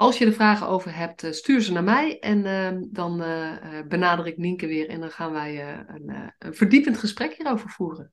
[0.00, 3.56] als je er vragen over hebt, eh, stuur ze naar mij en ehm, dan uh,
[3.88, 8.12] benader ik Nienke weer en dan gaan wij een, een, verdiepend gesprek hierover voeren.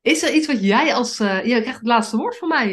[0.00, 1.18] Is er iets wat jij als.
[1.18, 2.70] Je krijgt het laatste woord van mij.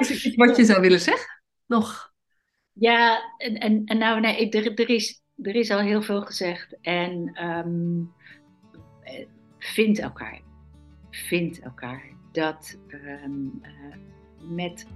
[0.00, 1.42] is er iets wat je zou willen zeggen?
[1.66, 2.12] Nog?
[2.72, 6.76] Ja, en, en, en nou, nee, er, is, er is al heel veel gezegd.
[6.80, 8.12] En um,
[9.58, 10.40] vind elkaar.
[11.10, 12.02] Vind elkaar.
[12.32, 13.96] dat ehm, eh,
[14.38, 14.86] met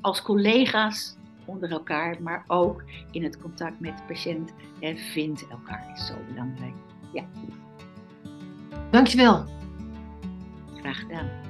[0.00, 5.90] als collega's onder elkaar, maar ook in het contact met de patiënt en vind elkaar
[5.94, 6.74] is zo belangrijk.
[7.12, 7.24] Ja.
[8.90, 9.44] Dankjewel.
[10.76, 11.49] Graag gedaan.